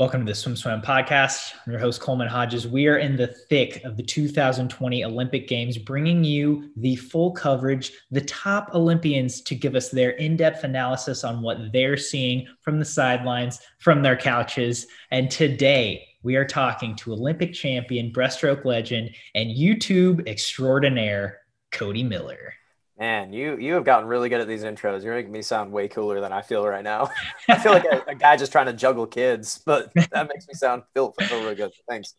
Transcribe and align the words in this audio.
Welcome 0.00 0.26
to 0.26 0.32
the 0.32 0.34
Swim 0.34 0.56
Swam 0.56 0.82
podcast. 0.82 1.52
I'm 1.64 1.70
your 1.70 1.80
host, 1.80 2.00
Coleman 2.00 2.26
Hodges. 2.26 2.66
We 2.66 2.88
are 2.88 2.98
in 2.98 3.14
the 3.14 3.28
thick 3.28 3.84
of 3.84 3.96
the 3.96 4.02
2020 4.02 5.04
Olympic 5.04 5.46
Games, 5.46 5.78
bringing 5.78 6.24
you 6.24 6.72
the 6.76 6.96
full 6.96 7.30
coverage, 7.30 7.92
the 8.10 8.22
top 8.22 8.74
Olympians 8.74 9.40
to 9.42 9.54
give 9.54 9.76
us 9.76 9.90
their 9.90 10.10
in 10.10 10.36
depth 10.36 10.64
analysis 10.64 11.22
on 11.22 11.42
what 11.42 11.72
they're 11.72 11.96
seeing 11.96 12.48
from 12.60 12.80
the 12.80 12.84
sidelines, 12.84 13.60
from 13.78 14.02
their 14.02 14.16
couches. 14.16 14.88
And 15.12 15.30
today, 15.30 16.08
we 16.24 16.34
are 16.34 16.44
talking 16.44 16.96
to 16.96 17.12
Olympic 17.12 17.52
champion, 17.52 18.10
breaststroke 18.10 18.64
legend, 18.64 19.14
and 19.36 19.56
YouTube 19.56 20.26
extraordinaire, 20.26 21.38
Cody 21.70 22.02
Miller. 22.02 22.54
Man, 22.98 23.32
you 23.32 23.56
you 23.58 23.74
have 23.74 23.84
gotten 23.84 24.06
really 24.06 24.28
good 24.28 24.40
at 24.40 24.46
these 24.46 24.62
intros. 24.62 25.02
You're 25.02 25.16
making 25.16 25.32
me 25.32 25.42
sound 25.42 25.72
way 25.72 25.88
cooler 25.88 26.20
than 26.20 26.32
I 26.32 26.42
feel 26.42 26.64
right 26.64 26.84
now. 26.84 27.08
I 27.48 27.58
feel 27.58 27.72
like 27.72 27.84
a, 27.84 28.04
a, 28.06 28.14
guy 28.14 28.36
just 28.36 28.52
trying 28.52 28.66
to 28.66 28.72
juggle 28.72 29.06
kids, 29.06 29.60
but 29.66 29.92
that 29.94 30.28
makes 30.28 30.46
me 30.46 30.54
sound 30.54 30.84
feel, 30.94 31.12
feel 31.20 31.40
really 31.40 31.56
good. 31.56 31.72
Thanks. 31.88 32.14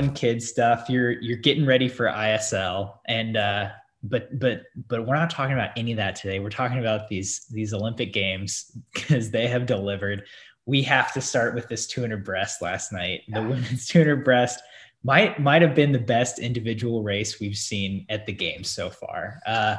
Juggling 0.00 0.14
kid 0.14 0.42
stuff. 0.42 0.88
You're 0.88 1.12
you're 1.12 1.38
getting 1.38 1.66
ready 1.66 1.88
for 1.88 2.06
ISL, 2.06 2.94
and 3.06 3.36
uh, 3.36 3.70
but 4.02 4.38
but 4.38 4.62
but 4.88 5.06
we're 5.06 5.14
not 5.14 5.30
talking 5.30 5.54
about 5.54 5.70
any 5.76 5.92
of 5.92 5.96
that 5.96 6.16
today. 6.16 6.40
We're 6.40 6.50
talking 6.50 6.78
about 6.78 7.08
these 7.08 7.46
these 7.50 7.72
Olympic 7.72 8.12
Games 8.12 8.76
because 8.94 9.30
they 9.30 9.46
have 9.48 9.66
delivered. 9.66 10.24
We 10.66 10.82
have 10.82 11.12
to 11.14 11.20
start 11.20 11.54
with 11.54 11.68
this 11.68 11.86
200 11.88 12.24
breast 12.24 12.62
last 12.62 12.92
night. 12.92 13.22
The 13.28 13.42
women's 13.42 13.88
200 13.88 14.24
breast 14.24 14.60
might 15.02 15.40
might 15.40 15.62
have 15.62 15.74
been 15.74 15.92
the 15.92 15.98
best 15.98 16.38
individual 16.38 17.02
race 17.02 17.40
we've 17.40 17.56
seen 17.56 18.06
at 18.08 18.26
the 18.26 18.32
games 18.32 18.70
so 18.70 18.90
far. 18.90 19.40
Uh, 19.46 19.76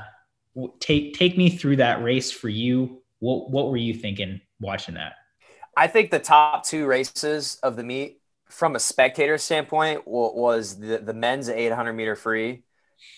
take 0.79 1.13
take 1.13 1.37
me 1.37 1.49
through 1.49 1.77
that 1.77 2.03
race 2.03 2.31
for 2.31 2.49
you. 2.49 3.01
What 3.19 3.51
what 3.51 3.69
were 3.69 3.77
you 3.77 3.93
thinking 3.93 4.41
watching 4.59 4.95
that? 4.95 5.13
I 5.77 5.87
think 5.87 6.11
the 6.11 6.19
top 6.19 6.65
two 6.65 6.85
races 6.85 7.57
of 7.63 7.77
the 7.77 7.83
meet 7.83 8.20
from 8.51 8.75
a 8.75 8.79
spectator 8.79 9.37
standpoint 9.37 10.05
was 10.05 10.77
the, 10.77 10.97
the 10.97 11.13
men's 11.13 11.49
800 11.49 11.93
meter 11.93 12.15
free. 12.15 12.63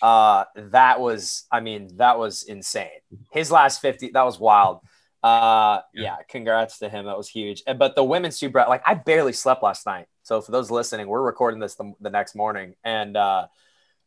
Uh 0.02 0.46
that 0.56 1.00
was 1.02 1.46
i 1.52 1.60
mean 1.60 1.90
that 1.98 2.18
was 2.18 2.44
insane. 2.44 2.90
His 3.32 3.52
last 3.52 3.82
50 3.82 4.12
that 4.14 4.24
was 4.24 4.40
wild. 4.40 4.80
Uh 5.22 5.82
yeah, 5.94 6.04
yeah 6.04 6.16
congrats 6.30 6.80
to 6.80 6.90
him. 6.90 7.06
That 7.06 7.18
was 7.18 7.30
huge. 7.30 7.64
But 7.66 7.96
the 7.96 8.04
women's 8.04 8.38
super 8.38 8.64
like 8.68 8.84
i 8.86 8.94
barely 8.94 9.34
slept 9.34 9.64
last 9.64 9.86
night. 9.86 10.08
So 10.24 10.40
for 10.42 10.52
those 10.52 10.72
listening 10.72 11.08
we're 11.08 11.22
recording 11.22 11.60
this 11.60 11.76
the, 11.76 11.94
the 12.00 12.10
next 12.10 12.36
morning. 12.36 12.76
And 12.84 13.18
uh 13.18 13.48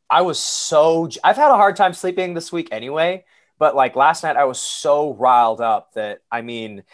i 0.09 0.23
was 0.23 0.39
so 0.39 1.09
i've 1.25 1.37
had 1.37 1.51
a 1.51 1.57
hard 1.57 1.77
time 1.77 1.93
sleeping 1.93 2.35
this 2.35 2.53
week 2.53 2.69
anyway. 2.73 3.25
But 3.59 3.75
like 3.75 3.97
last 3.97 4.23
night 4.23 4.37
i 4.37 4.45
was 4.45 4.61
so 4.61 5.13
riled 5.15 5.61
up 5.61 5.93
that 5.95 6.21
i 6.31 6.41
mean 6.41 6.85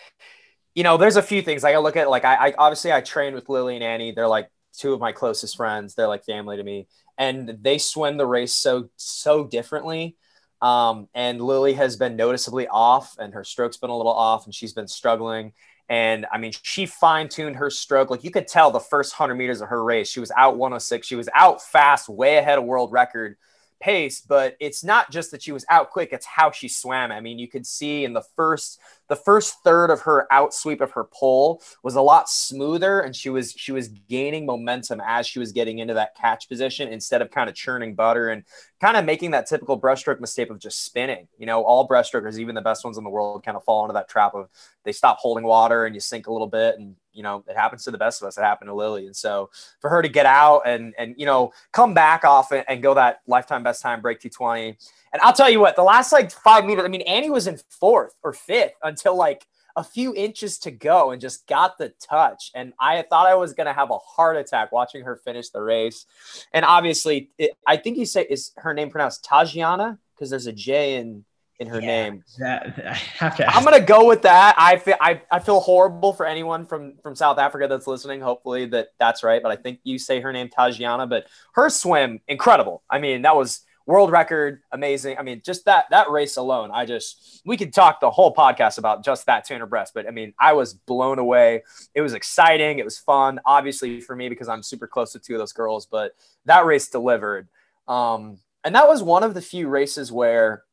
you 0.75 0.83
know, 0.83 0.97
there's 0.97 1.17
a 1.17 1.23
few 1.23 1.42
things 1.42 1.62
like 1.62 1.75
I 1.75 1.78
look 1.78 1.97
at 1.97 2.09
like 2.09 2.25
I, 2.25 2.48
I 2.48 2.55
obviously 2.56 2.92
I 2.92 3.01
train 3.01 3.34
with 3.34 3.48
Lilly 3.48 3.75
and 3.75 3.84
Annie. 3.84 4.12
They're 4.12 4.28
like 4.28 4.48
two 4.73 4.92
of 4.92 5.01
my 5.01 5.12
closest 5.12 5.56
friends. 5.56 5.95
They're 5.95 6.09
like 6.09 6.25
family 6.25 6.56
to 6.56 6.62
me, 6.62 6.89
and 7.19 7.59
they 7.61 7.79
swim 7.79 8.17
the 8.17 8.27
race 8.27 8.53
so 8.53 8.89
so 8.97 9.45
differently. 9.45 10.17
Um, 10.62 11.09
and 11.14 11.42
Lilly 11.42 11.75
has 11.75 11.97
been 11.97 12.17
noticeably 12.17 12.69
off, 12.69 13.17
and 13.19 13.34
her 13.34 13.45
stroke's 13.45 13.77
been 13.77 13.91
a 13.91 13.97
little 13.97 14.12
off, 14.12 14.45
and 14.45 14.55
she's 14.55 14.73
been 14.73 14.89
struggling. 14.89 15.53
And 15.89 16.25
I 16.33 16.39
mean, 16.39 16.53
she 16.62 16.86
fine 16.86 17.29
tuned 17.29 17.57
her 17.57 17.69
stroke. 17.69 18.09
Like 18.09 18.25
you 18.25 18.31
could 18.31 18.48
tell 18.48 18.70
the 18.70 18.81
first 18.81 19.19
100 19.19 19.34
meters 19.34 19.61
of 19.61 19.68
her 19.68 19.83
race, 19.83 20.08
she 20.08 20.20
was 20.20 20.30
out 20.36 20.57
106. 20.57 21.07
She 21.07 21.17
was 21.17 21.29
out 21.35 21.63
fast, 21.63 22.08
way 22.08 22.36
ahead 22.36 22.58
of 22.58 22.64
world 22.64 22.92
record 22.92 23.36
pace. 23.80 24.20
But 24.20 24.57
it's 24.61 24.83
not 24.83 25.11
just 25.11 25.33
that 25.33 25.42
she 25.42 25.52
was 25.52 25.67
out 25.68 25.91
quick, 25.91 26.11
it's 26.13 26.24
how 26.24 26.51
she 26.51 26.68
swam. 26.68 27.13
I 27.13 27.20
mean, 27.20 27.39
you 27.39 27.48
could 27.48 27.67
see 27.67 28.05
in 28.05 28.13
the 28.13 28.23
first 28.36 28.79
the 29.12 29.17
first 29.17 29.62
third 29.62 29.90
of 29.90 30.00
her 30.00 30.27
out 30.33 30.55
sweep 30.55 30.80
of 30.80 30.92
her 30.92 31.05
pull 31.05 31.61
was 31.83 31.96
a 31.96 32.00
lot 32.00 32.30
smoother 32.30 33.00
and 33.00 33.14
she 33.14 33.28
was 33.28 33.52
she 33.52 33.70
was 33.70 33.89
gaining 33.89 34.46
momentum 34.46 35.02
as 35.06 35.27
she 35.27 35.39
was 35.39 35.52
getting 35.52 35.80
into 35.80 35.92
that 35.92 36.17
catch 36.17 36.48
position 36.48 36.89
instead 36.89 37.20
of 37.20 37.30
kind 37.30 37.50
of 37.50 37.55
churning 37.55 37.95
butter 37.95 38.30
and 38.30 38.42
kind 38.80 38.96
of 38.96 39.05
making 39.05 39.33
that 39.33 39.46
typical 39.46 39.78
breaststroke 39.78 40.18
mistake 40.18 40.48
of 40.48 40.58
just 40.58 40.86
spinning. 40.86 41.28
You 41.36 41.45
know 41.45 41.62
all 41.62 41.86
breaststrokers 41.86 42.39
even 42.39 42.55
the 42.55 42.62
best 42.62 42.86
ones 42.86 42.96
in 42.96 43.05
the 43.05 43.11
world 43.11 43.45
kind 43.45 43.55
of 43.55 43.64
fall 43.64 43.84
into 43.84 43.92
that 43.92 44.08
trap 44.08 44.34
of 44.34 44.48
they 44.84 44.92
stop 44.92 45.18
holding 45.18 45.44
water 45.44 45.84
and 45.84 45.94
you 45.94 46.00
sink 46.00 46.27
a 46.27 46.33
little 46.33 46.46
bit 46.46 46.79
and 46.79 46.96
you 47.12 47.23
know 47.23 47.44
it 47.46 47.55
happens 47.55 47.84
to 47.84 47.90
the 47.90 47.98
best 47.98 48.23
of 48.23 48.29
us. 48.29 48.39
It 48.39 48.42
happened 48.42 48.68
to 48.68 48.74
Lilly. 48.74 49.05
And 49.05 49.14
so 49.14 49.50
for 49.83 49.90
her 49.90 50.00
to 50.00 50.08
get 50.08 50.24
out 50.24 50.62
and 50.64 50.94
and 50.96 51.14
you 51.18 51.27
know 51.27 51.52
come 51.73 51.92
back 51.92 52.24
off 52.24 52.50
and, 52.50 52.64
and 52.67 52.83
go 52.83 52.94
that 52.94 53.20
lifetime 53.27 53.62
best 53.62 53.83
time 53.83 54.00
break 54.00 54.20
220 54.20 54.79
and 55.12 55.20
I'll 55.20 55.34
tell 55.34 55.50
you 55.50 55.61
what, 55.61 55.77
the 55.77 55.83
last 55.83 56.11
like 56.11 56.30
five 56.30 56.64
meters, 56.64 56.84
I 56.84 56.89
mean, 56.89 57.02
Annie 57.02 57.29
was 57.29 57.46
in 57.46 57.61
fourth 57.68 58.17
or 58.23 58.33
fifth 58.33 58.73
until 58.83 59.02
like 59.11 59.46
a 59.77 59.83
few 59.83 60.14
inches 60.14 60.58
to 60.58 60.70
go 60.70 61.11
and 61.11 61.20
just 61.20 61.46
got 61.46 61.79
the 61.79 61.92
touch. 62.01 62.51
And 62.55 62.73
I 62.79 63.02
thought 63.02 63.27
I 63.27 63.35
was 63.35 63.55
going 63.55 63.67
to 63.67 63.73
have 63.73 63.90
a 63.90 63.98
heart 63.98 64.36
attack 64.36 64.70
watching 64.70 65.05
her 65.05 65.17
finish 65.17 65.48
the 65.48 65.63
race. 65.63 66.07
And 66.52 66.64
obviously, 66.64 67.30
it, 67.39 67.52
I 67.67 67.77
think 67.79 67.96
you 67.96 68.07
say, 68.07 68.27
is 68.29 68.52
her 68.57 68.74
name 68.74 68.91
pronounced 68.91 69.24
Tajiana? 69.24 69.98
Because 70.14 70.30
there's 70.30 70.46
a 70.46 70.52
J 70.52 70.96
in 70.96 71.24
in 71.58 71.68
her 71.68 71.80
yeah, 71.80 71.86
name. 71.86 72.24
That, 72.39 72.83
I 72.86 72.95
have 72.95 73.36
to. 73.36 73.48
I'm 73.48 73.64
gonna 73.64 73.80
go 73.80 74.07
with 74.07 74.23
that. 74.23 74.55
I 74.58 74.77
feel 74.77 74.96
I, 75.01 75.23
I 75.30 75.39
feel 75.39 75.61
horrible 75.61 76.12
for 76.12 76.27
anyone 76.27 76.67
from 76.67 76.95
from 77.02 77.14
South 77.14 77.39
Africa 77.39 77.67
that's 77.68 77.86
listening. 77.86 78.20
Hopefully 78.20 78.67
that 78.67 78.89
that's 78.98 79.23
right. 79.23 79.42
But 79.42 79.52
I 79.52 79.57
think 79.57 79.80
you 79.85 79.98
say 79.98 80.20
her 80.20 80.33
name 80.33 80.48
Tajiana. 80.48 81.08
But 81.08 81.27
her 81.55 81.70
swim 81.70 82.20
incredible. 82.29 82.83
I 82.91 82.98
mean 82.98 83.23
that 83.23 83.36
was 83.36 83.61
world 83.87 84.11
record, 84.11 84.61
amazing. 84.73 85.19
I 85.19 85.23
mean, 85.23 85.43
just 85.45 85.65
that 85.65 85.87
that 85.91 86.11
race 86.11 86.37
alone, 86.37 86.70
I 86.73 86.87
just 86.87 87.43
we 87.45 87.57
could 87.57 87.73
talk 87.73 88.01
the 88.01 88.11
whole 88.11 88.35
podcast 88.35 88.79
about 88.79 89.05
just 89.05 89.27
that 89.27 89.45
200 89.45 89.67
breast. 89.67 89.93
But 89.95 90.07
I 90.07 90.11
mean, 90.11 90.35
I 90.39 90.53
was 90.53 90.75
blown 90.75 91.19
away. 91.19 91.63
It 91.95 92.01
was 92.01 92.15
exciting. 92.15 92.79
It 92.79 92.85
was 92.85 92.98
fun, 92.98 93.41
obviously 93.45 94.01
for 94.01 94.17
me 94.17 94.29
because 94.29 94.48
I'm 94.48 94.63
super 94.63 94.87
close 94.87 95.13
to 95.13 95.19
two 95.19 95.35
of 95.35 95.39
those 95.39 95.53
girls. 95.53 95.87
But 95.87 96.13
that 96.45 96.67
race 96.67 96.89
delivered, 96.89 97.48
um, 97.89 98.39
and 98.65 98.75
that 98.75 98.89
was 98.89 99.03
one 99.03 99.23
of 99.23 99.35
the 99.35 99.42
few 99.42 99.69
races 99.69 100.13
where 100.13 100.65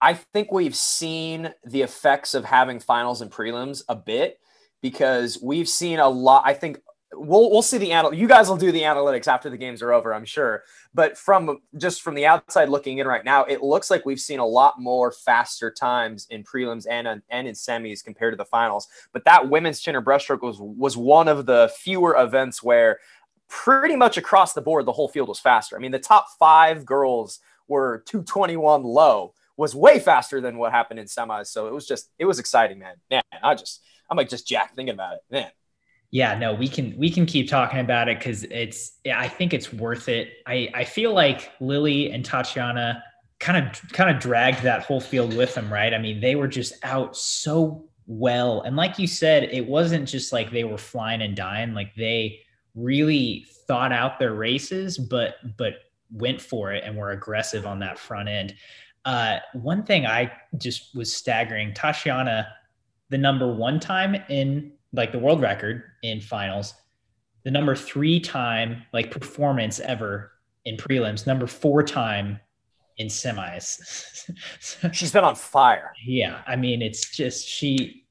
I 0.00 0.14
think 0.14 0.50
we've 0.50 0.74
seen 0.74 1.54
the 1.64 1.82
effects 1.82 2.34
of 2.34 2.44
having 2.44 2.80
finals 2.80 3.20
and 3.20 3.30
prelims 3.30 3.82
a 3.88 3.94
bit 3.94 4.40
because 4.80 5.38
we've 5.40 5.68
seen 5.68 6.00
a 6.00 6.08
lot. 6.08 6.42
I 6.44 6.54
think 6.54 6.80
we'll 7.14 7.50
we'll 7.50 7.62
see 7.62 7.78
the. 7.78 8.10
You 8.12 8.26
guys 8.26 8.48
will 8.48 8.56
do 8.56 8.72
the 8.72 8.82
analytics 8.82 9.28
after 9.28 9.50
the 9.50 9.56
games 9.56 9.82
are 9.82 9.92
over, 9.92 10.14
I'm 10.14 10.24
sure. 10.24 10.64
But 10.94 11.16
from 11.16 11.60
just 11.76 12.02
from 12.02 12.14
the 12.14 12.26
outside 12.26 12.68
looking 12.68 12.98
in 12.98 13.06
right 13.06 13.24
now, 13.24 13.44
it 13.44 13.62
looks 13.62 13.90
like 13.90 14.04
we've 14.04 14.20
seen 14.20 14.38
a 14.38 14.46
lot 14.46 14.80
more 14.80 15.12
faster 15.12 15.70
times 15.70 16.26
in 16.30 16.44
prelims 16.44 16.86
and 16.90 17.22
and 17.28 17.48
in 17.48 17.54
semis 17.54 18.04
compared 18.04 18.32
to 18.32 18.36
the 18.36 18.44
finals. 18.44 18.88
But 19.12 19.24
that 19.24 19.48
women's 19.48 19.80
200 19.82 20.04
breaststroke 20.04 20.42
was 20.42 20.58
was 20.60 20.96
one 20.96 21.28
of 21.28 21.46
the 21.46 21.72
fewer 21.76 22.16
events 22.16 22.62
where 22.62 22.98
pretty 23.48 23.96
much 23.96 24.16
across 24.16 24.54
the 24.54 24.62
board 24.62 24.86
the 24.86 24.92
whole 24.92 25.08
field 25.08 25.28
was 25.28 25.40
faster. 25.40 25.76
I 25.76 25.80
mean, 25.80 25.92
the 25.92 25.98
top 25.98 26.26
five 26.38 26.86
girls 26.86 27.40
were 27.68 28.02
221 28.06 28.82
low 28.82 29.34
was 29.56 29.74
way 29.74 29.98
faster 29.98 30.40
than 30.40 30.56
what 30.56 30.72
happened 30.72 30.98
in 30.98 31.06
semis. 31.06 31.48
So 31.48 31.66
it 31.66 31.72
was 31.72 31.86
just 31.86 32.10
it 32.18 32.24
was 32.24 32.38
exciting, 32.38 32.78
man. 32.78 32.96
Man, 33.10 33.22
I 33.42 33.54
just 33.54 33.82
I'm 34.10 34.16
like 34.16 34.28
just 34.28 34.46
jack 34.46 34.74
thinking 34.74 34.94
about 34.94 35.14
it, 35.14 35.20
man 35.30 35.50
yeah 36.12 36.38
no 36.38 36.54
we 36.54 36.68
can 36.68 36.94
we 36.96 37.10
can 37.10 37.26
keep 37.26 37.48
talking 37.48 37.80
about 37.80 38.08
it 38.08 38.18
because 38.18 38.44
it's 38.44 38.98
i 39.12 39.26
think 39.26 39.52
it's 39.52 39.72
worth 39.72 40.08
it. 40.08 40.34
I 40.46 40.68
i 40.74 40.84
feel 40.84 41.12
like 41.12 41.50
Lilly 41.58 42.12
and 42.12 42.24
Tatjana 42.24 43.02
kind 43.40 43.66
of 43.66 43.92
kind 43.92 44.14
of 44.14 44.22
dragged 44.22 44.62
that 44.62 44.84
whole 44.84 45.00
field 45.00 45.36
with 45.36 45.54
them 45.56 45.72
right? 45.72 45.92
I 45.92 45.98
mean 45.98 46.20
they 46.20 46.36
were 46.36 46.46
just 46.46 46.74
out 46.84 47.16
so 47.16 47.88
well. 48.06 48.60
And 48.60 48.76
like 48.76 48.98
you 48.98 49.08
said 49.08 49.44
it 49.44 49.66
wasn't 49.66 50.08
just 50.08 50.32
like 50.32 50.52
they 50.52 50.64
were 50.64 50.78
flying 50.78 51.22
and 51.22 51.34
dying 51.34 51.74
like 51.74 51.94
they 51.96 52.40
really 52.74 53.46
thought 53.66 53.92
out 53.92 54.18
their 54.18 54.34
races 54.34 54.98
but 54.98 55.36
but 55.56 55.74
went 56.12 56.42
for 56.42 56.72
it 56.72 56.84
and 56.84 56.96
were 56.96 57.12
aggressive 57.12 57.66
on 57.66 57.78
that 57.80 57.98
front 57.98 58.28
end. 58.28 58.54
Uh, 59.04 59.38
one 59.54 59.82
thing 59.82 60.06
i 60.06 60.30
just 60.58 60.94
was 60.94 61.12
staggering 61.12 61.72
Tatjana 61.72 62.46
the 63.08 63.18
number 63.18 63.52
one 63.52 63.80
time 63.80 64.14
in 64.28 64.72
like 64.92 65.12
the 65.12 65.18
world 65.18 65.40
record 65.40 65.82
in 66.02 66.20
finals, 66.20 66.74
the 67.44 67.50
number 67.50 67.74
three 67.74 68.20
time 68.20 68.82
like 68.92 69.10
performance 69.10 69.80
ever 69.80 70.32
in 70.64 70.76
prelims, 70.76 71.26
number 71.26 71.46
four 71.46 71.82
time 71.82 72.38
in 72.98 73.08
semis. 73.08 74.30
She's 74.92 75.12
been 75.12 75.24
on 75.24 75.34
fire. 75.34 75.92
Yeah, 76.04 76.42
I 76.46 76.56
mean, 76.56 76.82
it's 76.82 77.10
just 77.10 77.46
she 77.46 78.02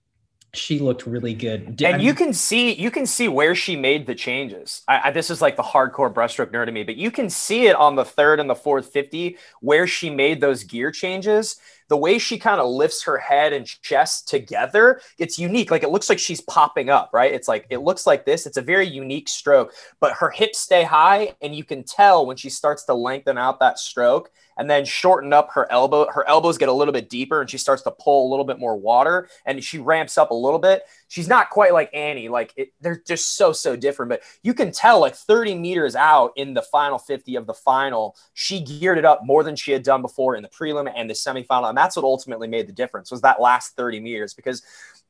she 0.53 0.79
looked 0.79 1.05
really 1.05 1.33
good. 1.33 1.77
Did, 1.77 1.85
and 1.85 1.95
I 1.95 1.97
mean, 1.97 2.07
you 2.07 2.13
can 2.13 2.33
see 2.33 2.73
you 2.73 2.91
can 2.91 3.05
see 3.05 3.27
where 3.27 3.55
she 3.55 3.75
made 3.75 4.05
the 4.05 4.15
changes. 4.15 4.81
I, 4.87 5.01
I, 5.05 5.11
this 5.11 5.29
is 5.29 5.41
like 5.41 5.55
the 5.55 5.63
hardcore 5.63 6.13
breaststroke 6.13 6.51
nerd 6.51 6.65
to 6.65 6.71
me, 6.71 6.83
but 6.83 6.97
you 6.97 7.09
can 7.09 7.29
see 7.29 7.67
it 7.67 7.75
on 7.75 7.95
the 7.95 8.03
third 8.05 8.39
and 8.39 8.49
the 8.49 8.55
fourth 8.55 8.91
fifty 8.91 9.37
where 9.61 9.87
she 9.87 10.09
made 10.09 10.41
those 10.41 10.63
gear 10.63 10.91
changes 10.91 11.57
the 11.91 11.97
way 11.97 12.17
she 12.17 12.39
kind 12.39 12.61
of 12.61 12.69
lifts 12.69 13.03
her 13.03 13.17
head 13.17 13.51
and 13.51 13.65
chest 13.65 14.29
together, 14.29 15.01
it's 15.17 15.38
unique. 15.38 15.69
Like 15.71 15.83
it 15.83 15.89
looks 15.89 16.07
like 16.07 16.19
she's 16.19 16.39
popping 16.39 16.89
up, 16.89 17.09
right? 17.11 17.33
It's 17.33 17.49
like 17.49 17.67
it 17.69 17.79
looks 17.79 18.07
like 18.07 18.23
this. 18.23 18.45
It's 18.45 18.55
a 18.55 18.61
very 18.61 18.88
unique 18.88 19.27
stroke, 19.27 19.73
but 19.99 20.13
her 20.13 20.29
hips 20.29 20.57
stay 20.57 20.83
high, 20.83 21.35
and 21.41 21.53
you 21.53 21.65
can 21.65 21.83
tell 21.83 22.25
when 22.25 22.38
she 22.38 22.49
starts 22.49 22.85
to 22.85 22.93
lengthen 22.93 23.38
out 23.38 23.59
that 23.59 23.77
stroke 23.77 24.31
and 24.57 24.69
then 24.69 24.85
shorten 24.85 25.33
up 25.33 25.49
her 25.51 25.69
elbow. 25.69 26.09
Her 26.09 26.25
elbows 26.29 26.57
get 26.57 26.69
a 26.69 26.73
little 26.73 26.93
bit 26.93 27.09
deeper 27.09 27.41
and 27.41 27.49
she 27.49 27.57
starts 27.57 27.81
to 27.83 27.91
pull 27.91 28.27
a 28.27 28.29
little 28.29 28.45
bit 28.45 28.59
more 28.59 28.77
water 28.77 29.27
and 29.45 29.61
she 29.61 29.79
ramps 29.79 30.17
up 30.17 30.31
a 30.31 30.35
little 30.35 30.59
bit. 30.59 30.83
She's 31.11 31.27
not 31.27 31.49
quite 31.49 31.73
like 31.73 31.89
Annie. 31.93 32.29
Like 32.29 32.53
it, 32.55 32.69
they're 32.79 33.03
just 33.05 33.35
so, 33.35 33.51
so 33.51 33.75
different. 33.75 34.09
But 34.09 34.21
you 34.43 34.53
can 34.53 34.71
tell 34.71 35.01
like 35.01 35.13
30 35.13 35.55
meters 35.55 35.93
out 35.93 36.31
in 36.37 36.53
the 36.53 36.61
final 36.61 36.97
50 36.97 37.35
of 37.35 37.47
the 37.47 37.53
final, 37.53 38.15
she 38.33 38.61
geared 38.61 38.97
it 38.97 39.03
up 39.03 39.19
more 39.21 39.43
than 39.43 39.57
she 39.57 39.73
had 39.73 39.83
done 39.83 40.01
before 40.01 40.37
in 40.37 40.41
the 40.41 40.47
prelim 40.47 40.89
and 40.95 41.09
the 41.09 41.13
semifinal. 41.13 41.67
And 41.67 41.77
that's 41.77 41.97
what 41.97 42.05
ultimately 42.05 42.47
made 42.47 42.65
the 42.65 42.71
difference 42.71 43.11
was 43.11 43.19
that 43.23 43.41
last 43.41 43.75
30 43.75 43.99
meters 43.99 44.33
because 44.33 44.63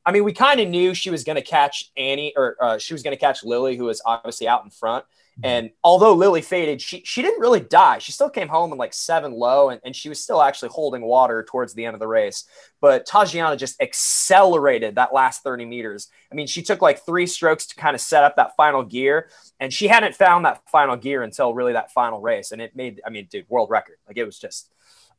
I 0.04 0.10
mean, 0.10 0.24
we 0.24 0.32
kind 0.32 0.58
of 0.58 0.68
knew 0.68 0.92
she 0.92 1.10
was 1.10 1.22
going 1.22 1.36
to 1.36 1.42
catch 1.42 1.92
Annie 1.96 2.32
or 2.36 2.56
uh, 2.60 2.78
she 2.78 2.94
was 2.94 3.04
going 3.04 3.16
to 3.16 3.20
catch 3.20 3.44
Lilly, 3.44 3.76
who 3.76 3.84
was 3.84 4.02
obviously 4.04 4.48
out 4.48 4.64
in 4.64 4.70
front. 4.70 5.04
And 5.42 5.70
although 5.82 6.12
Lilly 6.14 6.42
faded, 6.42 6.80
she 6.82 7.02
she 7.04 7.22
didn't 7.22 7.40
really 7.40 7.60
die. 7.60 7.98
She 7.98 8.12
still 8.12 8.28
came 8.28 8.48
home 8.48 8.72
in 8.72 8.78
like 8.78 8.92
seven 8.92 9.32
low, 9.32 9.70
and, 9.70 9.80
and 9.84 9.96
she 9.96 10.08
was 10.08 10.22
still 10.22 10.42
actually 10.42 10.68
holding 10.68 11.02
water 11.02 11.44
towards 11.48 11.74
the 11.74 11.84
end 11.84 11.94
of 11.94 12.00
the 12.00 12.06
race. 12.06 12.44
But 12.80 13.06
Tajiana 13.06 13.56
just 13.56 13.80
accelerated 13.80 14.96
that 14.96 15.14
last 15.14 15.42
30 15.42 15.64
meters. 15.64 16.08
I 16.30 16.34
mean, 16.34 16.46
she 16.46 16.62
took 16.62 16.82
like 16.82 17.04
three 17.06 17.26
strokes 17.26 17.66
to 17.66 17.74
kind 17.74 17.94
of 17.94 18.00
set 18.00 18.24
up 18.24 18.36
that 18.36 18.56
final 18.56 18.82
gear, 18.82 19.30
and 19.58 19.72
she 19.72 19.88
hadn't 19.88 20.14
found 20.14 20.44
that 20.44 20.62
final 20.70 20.96
gear 20.96 21.22
until 21.22 21.54
really 21.54 21.72
that 21.72 21.92
final 21.92 22.20
race. 22.20 22.52
And 22.52 22.60
it 22.60 22.76
made, 22.76 23.00
I 23.06 23.10
mean, 23.10 23.26
dude, 23.30 23.48
world 23.48 23.70
record. 23.70 23.96
Like 24.06 24.18
it 24.18 24.24
was 24.24 24.38
just 24.38 24.70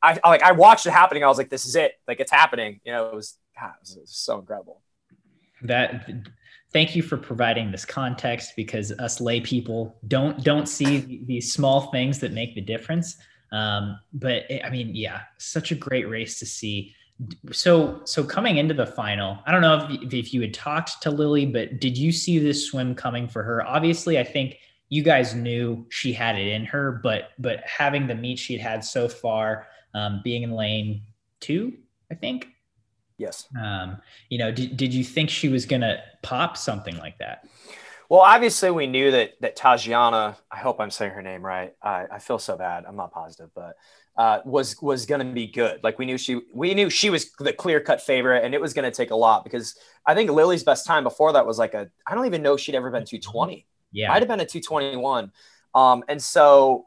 I 0.04 0.20
like 0.24 0.42
I 0.42 0.52
watched 0.52 0.86
it 0.86 0.90
happening. 0.92 1.24
I 1.24 1.28
was 1.28 1.38
like, 1.38 1.50
this 1.50 1.66
is 1.66 1.76
it. 1.76 1.98
Like 2.06 2.20
it's 2.20 2.30
happening. 2.30 2.80
You 2.84 2.92
know, 2.92 3.08
it 3.08 3.14
was, 3.14 3.36
God, 3.58 3.70
it 3.76 3.80
was, 3.80 3.96
it 3.96 4.00
was 4.02 4.10
so 4.10 4.38
incredible. 4.38 4.80
That 5.62 6.06
thank 6.74 6.96
you 6.96 7.02
for 7.02 7.16
providing 7.16 7.70
this 7.70 7.86
context 7.86 8.52
because 8.56 8.92
us 8.98 9.20
lay 9.20 9.40
people 9.40 9.96
don't 10.08 10.44
don't 10.44 10.68
see 10.68 11.22
these 11.24 11.52
small 11.52 11.92
things 11.92 12.18
that 12.18 12.32
make 12.32 12.54
the 12.54 12.60
difference. 12.60 13.16
Um, 13.52 13.98
but 14.12 14.42
I 14.64 14.68
mean, 14.68 14.94
yeah, 14.94 15.20
such 15.38 15.70
a 15.70 15.76
great 15.76 16.08
race 16.08 16.38
to 16.40 16.46
see. 16.46 16.94
So 17.52 18.02
so 18.04 18.24
coming 18.24 18.56
into 18.56 18.74
the 18.74 18.86
final, 18.86 19.38
I 19.46 19.52
don't 19.52 19.62
know 19.62 19.88
if 19.88 20.12
if 20.12 20.34
you 20.34 20.42
had 20.42 20.52
talked 20.52 21.00
to 21.02 21.10
Lilly, 21.10 21.46
but 21.46 21.80
did 21.80 21.96
you 21.96 22.10
see 22.10 22.38
this 22.38 22.66
swim 22.66 22.94
coming 22.94 23.28
for 23.28 23.44
her? 23.44 23.64
Obviously, 23.64 24.18
I 24.18 24.24
think 24.24 24.58
you 24.88 25.02
guys 25.02 25.34
knew 25.34 25.86
she 25.90 26.12
had 26.12 26.36
it 26.36 26.48
in 26.48 26.64
her, 26.66 27.00
but 27.02 27.30
but 27.38 27.60
having 27.60 28.08
the 28.08 28.16
meet 28.16 28.38
she'd 28.38 28.60
had 28.60 28.84
so 28.84 29.08
far, 29.08 29.68
um, 29.94 30.20
being 30.24 30.42
in 30.42 30.50
lane 30.50 31.02
two, 31.38 31.74
I 32.10 32.16
think, 32.16 32.48
Yes. 33.18 33.46
Um, 33.60 33.98
you 34.28 34.38
know, 34.38 34.50
did, 34.50 34.76
did 34.76 34.92
you 34.92 35.04
think 35.04 35.30
she 35.30 35.48
was 35.48 35.66
going 35.66 35.82
to 35.82 36.02
pop 36.22 36.56
something 36.56 36.96
like 36.98 37.18
that? 37.18 37.46
Well, 38.08 38.20
obviously, 38.20 38.70
we 38.70 38.86
knew 38.86 39.10
that 39.12 39.32
that 39.40 39.56
Tajiana. 39.56 40.36
I 40.50 40.58
hope 40.58 40.80
I'm 40.80 40.90
saying 40.90 41.12
her 41.12 41.22
name 41.22 41.44
right. 41.44 41.74
I, 41.82 42.06
I 42.12 42.18
feel 42.18 42.38
so 42.38 42.56
bad. 42.56 42.84
I'm 42.86 42.96
not 42.96 43.12
positive, 43.12 43.50
but 43.54 43.76
uh, 44.16 44.40
was 44.44 44.80
was 44.82 45.06
going 45.06 45.26
to 45.26 45.32
be 45.32 45.46
good. 45.46 45.82
Like 45.82 45.98
we 45.98 46.06
knew 46.06 46.18
she 46.18 46.40
we 46.52 46.74
knew 46.74 46.90
she 46.90 47.10
was 47.10 47.32
the 47.38 47.52
clear 47.52 47.80
cut 47.80 48.02
favorite, 48.02 48.44
and 48.44 48.54
it 48.54 48.60
was 48.60 48.74
going 48.74 48.90
to 48.90 48.94
take 48.94 49.10
a 49.10 49.16
lot 49.16 49.42
because 49.42 49.76
I 50.06 50.14
think 50.14 50.30
Lilly's 50.30 50.62
best 50.62 50.86
time 50.86 51.02
before 51.02 51.32
that 51.32 51.46
was 51.46 51.58
like 51.58 51.74
a 51.74 51.88
I 52.06 52.14
don't 52.14 52.26
even 52.26 52.42
know 52.42 52.56
she'd 52.56 52.74
ever 52.74 52.90
been 52.90 53.04
220. 53.04 53.66
Yeah, 53.92 54.08
might 54.08 54.20
have 54.20 54.28
been 54.28 54.40
a 54.40 54.46
221. 54.46 55.32
Um, 55.74 56.04
and 56.08 56.22
so 56.22 56.86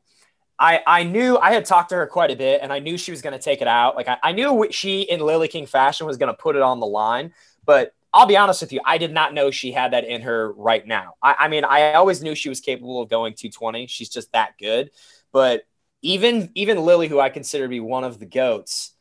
I, 0.60 0.82
I 0.88 1.04
knew 1.04 1.38
I 1.38 1.52
had 1.52 1.66
talked 1.66 1.90
to 1.90 1.96
her 1.96 2.08
quite 2.08 2.32
a 2.32 2.36
bit 2.36 2.62
and 2.64 2.74
I 2.74 2.80
knew 2.80 2.98
she 2.98 3.12
was 3.12 3.22
going 3.22 3.34
to 3.34 3.44
take 3.44 3.62
it 3.62 3.68
out. 3.68 3.96
Like 3.96 4.08
I, 4.08 4.18
I 4.24 4.32
knew 4.32 4.68
she 4.72 5.02
in 5.02 5.20
Lilly 5.20 5.48
King 5.48 5.68
fashion 5.68 6.08
was 6.08 6.18
going 6.18 6.34
to 6.34 6.38
put 6.38 6.56
it 6.56 6.62
on 6.62 6.80
the 6.80 6.88
line, 6.88 7.34
but 7.66 7.94
I'll 8.14 8.26
be 8.26 8.38
honest 8.38 8.62
with 8.62 8.74
you. 8.74 8.82
I 8.84 8.98
did 8.98 9.14
not 9.14 9.34
know 9.34 9.52
she 9.52 9.72
had 9.72 9.94
that 9.94 10.06
in 10.06 10.22
her 10.22 10.52
right 10.54 10.86
now. 10.86 11.16
I, 11.22 11.36
I 11.40 11.48
mean, 11.48 11.64
I 11.64 11.94
always 11.94 12.24
knew 12.24 12.34
she 12.34 12.50
was 12.50 12.60
capable 12.60 13.02
of 13.02 13.10
going 13.10 13.34
220. 13.34 13.86
She's 13.88 14.10
just 14.10 14.32
that 14.32 14.58
good. 14.58 14.90
But 15.32 15.64
even, 16.02 16.50
even 16.56 16.84
Lilly, 16.84 17.08
who 17.08 17.20
I 17.20 17.30
consider 17.30 17.66
to 17.66 17.70
be 17.70 17.80
one 17.80 18.04
of 18.04 18.18
the 18.18 18.26
goats, 18.26 18.94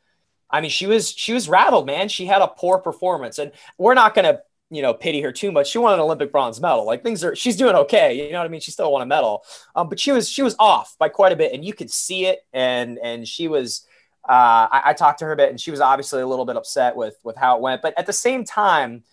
I 0.50 0.60
mean, 0.60 0.70
she 0.70 0.86
was, 0.86 1.10
she 1.10 1.32
was 1.32 1.48
rattled, 1.48 1.86
man. 1.86 2.08
She 2.08 2.26
had 2.26 2.42
a 2.42 2.48
poor 2.48 2.78
performance 2.78 3.38
and 3.38 3.52
we're 3.78 3.94
not 3.94 4.14
going 4.14 4.26
to 4.26 4.42
you 4.70 4.82
know, 4.82 4.92
pity 4.92 5.20
her 5.20 5.32
too 5.32 5.52
much. 5.52 5.68
She 5.68 5.78
won 5.78 5.94
an 5.94 6.00
Olympic 6.00 6.32
bronze 6.32 6.60
medal. 6.60 6.84
Like 6.84 7.02
things 7.02 7.22
are, 7.22 7.36
she's 7.36 7.56
doing 7.56 7.76
okay. 7.76 8.14
You 8.14 8.32
know 8.32 8.38
what 8.38 8.46
I 8.46 8.48
mean? 8.48 8.60
She 8.60 8.70
still 8.70 8.90
won 8.92 9.02
a 9.02 9.06
medal, 9.06 9.44
um, 9.74 9.88
but 9.88 10.00
she 10.00 10.12
was 10.12 10.28
she 10.28 10.42
was 10.42 10.56
off 10.58 10.96
by 10.98 11.08
quite 11.08 11.32
a 11.32 11.36
bit, 11.36 11.52
and 11.52 11.64
you 11.64 11.72
could 11.72 11.90
see 11.90 12.26
it. 12.26 12.40
And 12.52 12.98
and 12.98 13.26
she 13.26 13.48
was, 13.48 13.86
uh, 14.28 14.66
I, 14.72 14.82
I 14.86 14.92
talked 14.92 15.20
to 15.20 15.24
her 15.26 15.32
a 15.32 15.36
bit, 15.36 15.50
and 15.50 15.60
she 15.60 15.70
was 15.70 15.80
obviously 15.80 16.20
a 16.22 16.26
little 16.26 16.44
bit 16.44 16.56
upset 16.56 16.96
with 16.96 17.16
with 17.22 17.36
how 17.36 17.56
it 17.56 17.62
went. 17.62 17.82
But 17.82 17.94
at 17.98 18.06
the 18.06 18.12
same 18.12 18.44
time, 18.44 19.04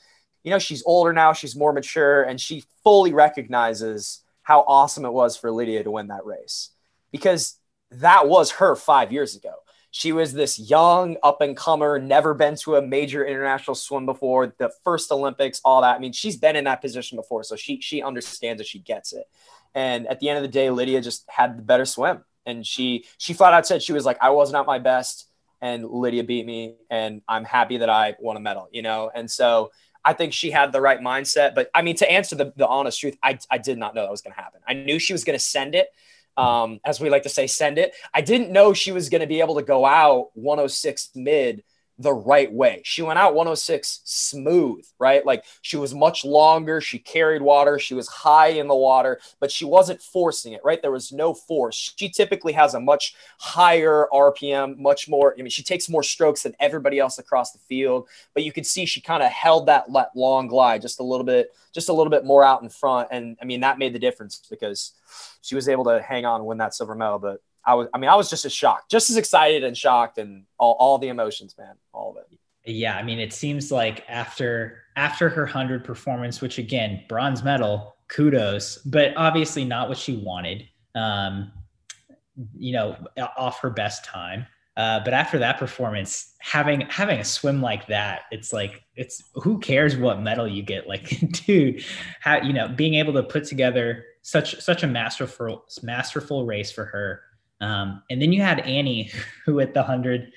you 0.44 0.51
know, 0.51 0.59
she's 0.59 0.83
older 0.85 1.13
now, 1.13 1.33
she's 1.33 1.55
more 1.55 1.71
mature, 1.71 2.23
and 2.23 2.41
she 2.41 2.63
fully 2.83 3.13
recognizes 3.13 4.21
how 4.41 4.61
awesome 4.67 5.05
it 5.05 5.13
was 5.13 5.38
for 5.38 5.51
Lydia 5.51 5.83
to 5.83 5.91
win 5.91 6.07
that 6.07 6.25
race 6.25 6.71
because 7.11 7.57
that 7.91 8.27
was 8.27 8.51
her 8.51 8.75
five 8.75 9.11
years 9.11 9.35
ago. 9.35 9.53
She 9.95 10.12
was 10.12 10.34
this 10.34 10.57
young 10.57 11.18
up 11.22 11.40
and 11.42 11.56
comer, 11.56 12.00
never 12.00 12.34
been 12.34 12.56
to 12.63 12.78
a 12.78 12.81
major 12.81 13.24
international 13.24 13.75
swim 13.75 14.07
before, 14.07 14.56
the 14.57 14.72
first 14.84 15.12
Olympics, 15.12 15.62
all 15.63 15.81
that. 15.84 15.95
I 15.95 16.00
mean, 16.00 16.13
she's 16.13 16.36
been 16.36 16.56
in 16.56 16.63
that 16.63 16.81
position 16.81 17.16
before, 17.16 17.44
so 17.44 17.56
she 17.56 17.80
she 17.80 18.01
understands 18.01 18.60
it, 18.60 18.66
she 18.66 18.80
gets 18.80 19.13
it. 19.13 19.25
And 19.75 20.07
at 20.07 20.19
the 20.19 20.30
end 20.30 20.38
of 20.38 20.42
the 20.42 20.50
day, 20.50 20.72
Lydia 20.72 21.00
just 21.00 21.30
had 21.30 21.60
the 21.60 21.62
better 21.62 21.86
swim, 21.86 22.24
and 22.44 22.66
she 22.66 23.06
she 23.19 23.34
flat 23.34 23.54
out 23.54 23.68
said 23.68 23.84
she 23.84 23.94
was 23.94 24.04
like, 24.04 24.18
I 24.19 24.31
wasn't 24.31 24.66
my 24.66 24.80
best, 24.80 25.30
and 25.62 25.88
Lydia 25.88 26.24
beat 26.24 26.48
me, 26.48 26.74
and 26.89 27.22
I'm 27.28 27.46
happy 27.46 27.78
that 27.78 27.89
I 27.89 28.16
won 28.19 28.36
a 28.36 28.39
medal, 28.39 28.69
you 28.72 28.81
know. 28.81 29.12
And 29.13 29.30
so 29.30 29.72
I 30.04 30.13
think 30.13 30.34
she 30.34 30.50
had 30.50 30.72
the 30.72 30.81
right 30.81 31.01
mindset. 31.01 31.54
But 31.54 31.69
I 31.75 31.84
mean, 31.84 31.98
to 31.98 32.12
answer 32.12 32.36
the, 32.36 32.51
the 32.56 32.68
honest 32.68 33.00
truth, 33.00 33.16
I, 33.22 33.38
I 33.51 33.60
did 33.60 33.78
not 33.78 33.94
know 33.94 34.01
that 34.01 34.10
was 34.10 34.24
going 34.24 34.34
to 34.34 34.42
happen. 34.42 34.60
I 34.68 34.74
knew 34.74 34.98
she 34.98 35.13
was 35.13 35.24
going 35.24 35.38
to 35.38 35.44
send 35.44 35.75
it 35.75 35.89
um, 36.38 36.80
as 36.85 37.00
we 37.00 37.09
like 37.09 37.24
to 37.24 37.30
say, 37.30 37.47
send 37.47 37.77
it. 37.77 37.94
I 38.13 38.21
didn't 38.21 38.51
know 38.51 38.74
she 38.74 38.91
was 38.91 39.09
going 39.09 39.21
to 39.21 39.27
be 39.27 39.41
able 39.41 39.56
to 39.56 39.63
go 39.63 39.85
out 39.85 40.30
106 40.33 41.12
mid 41.15 41.63
the 42.00 42.13
right 42.13 42.51
way. 42.51 42.81
She 42.84 43.04
went 43.04 43.19
out 43.19 43.36
106 43.36 44.01
smooth, 44.04 44.84
right? 44.98 45.24
Like 45.25 45.45
she 45.62 45.78
was 45.78 45.94
much 45.94 46.25
longer. 46.25 46.81
She 46.81 46.98
carried 46.98 47.44
water. 47.44 47.78
She 47.78 47.94
was 47.94 48.07
high 48.07 48.48
in 48.48 48.68
the 48.68 48.75
water, 48.75 49.19
but 49.40 49.51
she 49.51 49.63
wasn't 49.63 50.01
forcing 50.01 50.54
it, 50.54 50.62
right? 50.63 50.81
There 50.81 50.92
was 50.92 51.12
no 51.12 51.36
force. 51.36 51.94
She 51.95 52.10
typically 52.10 52.54
has 52.54 52.74
a 52.74 52.80
much 52.80 53.16
higher 53.38 54.07
RPM, 54.12 54.78
much 54.80 55.07
more. 55.07 55.36
I 55.38 55.42
mean, 55.44 55.51
she 55.51 55.62
takes 55.62 55.88
more 55.88 56.01
strokes 56.01 56.44
than 56.44 56.56
everybody 56.60 56.98
else 56.98 57.19
across 57.19 57.51
the 57.51 57.60
field, 57.60 58.07
but 58.34 58.44
you 58.44 58.51
could 58.51 58.65
see 58.65 58.86
she 58.86 59.00
kind 59.00 59.22
of 59.22 59.32
held 59.32 59.67
that 59.67 59.86
long 60.15 60.48
glide 60.48 60.82
just 60.82 61.00
a 61.00 61.03
little 61.03 61.25
bit, 61.25 61.56
just 61.74 61.89
a 61.89 61.94
little 61.94 62.12
bit 62.12 62.25
more 62.25 62.44
out 62.44 62.63
in 62.63 62.70
front. 62.70 63.10
And 63.12 63.38
I 63.39 63.46
mean, 63.46 63.62
that 63.62 63.77
made 63.77 63.94
the 63.94 64.00
difference 64.00 64.41
because 64.50 64.94
she 65.41 65.53
was 65.53 65.70
able 65.70 65.84
to 65.86 66.01
hang 66.01 66.25
on 66.25 66.41
and 66.41 66.48
win 66.48 66.58
that 66.58 66.74
silver 66.74 66.96
medal. 66.96 67.20
But 67.20 67.44
I 67.65 67.75
was, 67.75 67.88
I 67.93 67.98
mean, 67.98 68.10
I 68.10 68.15
was 68.15 68.29
just 68.29 68.46
as 68.46 68.53
shocked, 68.53 68.91
just 68.91 69.10
as 69.10 69.17
excited 69.17 69.63
and 69.63 69.77
shocked, 69.77 70.17
and 70.17 70.43
all, 70.58 70.75
all 70.79 70.98
the 70.98 71.08
emotions, 71.08 71.55
man, 71.58 71.75
all 71.93 72.12
of 72.12 72.17
it. 72.17 72.39
Yeah, 72.65 72.96
I 72.98 73.03
mean, 73.03 73.20
it 73.20 73.34
seems 73.34 73.72
like 73.72 74.05
after 74.08 74.84
after 74.96 75.29
her 75.29 75.46
hundred 75.46 75.84
performance, 75.84 76.41
which 76.41 76.58
again, 76.58 77.03
bronze 77.10 77.43
medal, 77.43 77.96
kudos, 78.08 78.77
but 78.79 79.13
obviously 79.17 79.65
not 79.65 79.89
what 79.89 79.98
she 79.98 80.17
wanted. 80.17 80.67
Um, 80.96 81.51
you 82.55 82.74
know, 82.74 82.98
off 83.38 83.60
her 83.60 83.70
best 83.70 84.05
time. 84.05 84.48
Uh, 84.75 85.00
but 85.03 85.13
after 85.13 85.38
that 85.38 85.60
performance, 85.60 86.34
having 86.39 86.82
having 86.82 87.20
a 87.20 87.24
swim 87.24 87.62
like 87.62 87.88
that, 87.88 88.22
it's 88.32 88.51
like 88.51 88.84
it's 88.96 89.24
who 89.36 89.60
cares 89.60 89.96
what 89.96 90.22
medal 90.22 90.48
you 90.48 90.63
get? 90.63 90.88
Like, 90.88 91.20
dude, 91.46 91.84
how 92.20 92.41
you 92.41 92.53
know 92.53 92.67
being 92.67 92.96
able 92.96 93.13
to 93.13 93.24
put 93.24 93.46
together 93.46 94.05
such 94.24 94.60
such 94.62 94.82
a 94.84 94.88
masterful 94.88 95.65
masterful 95.84 96.46
race 96.46 96.72
for 96.72 96.86
her. 96.86 97.22
Um, 97.63 98.03
and 98.10 98.22
then 98.22 98.34
you 98.34 98.41
had 98.41 98.60
Annie, 98.62 99.12
who 99.46 99.60
at 99.60 99.74
the 99.74 99.84
hundred 99.84 100.32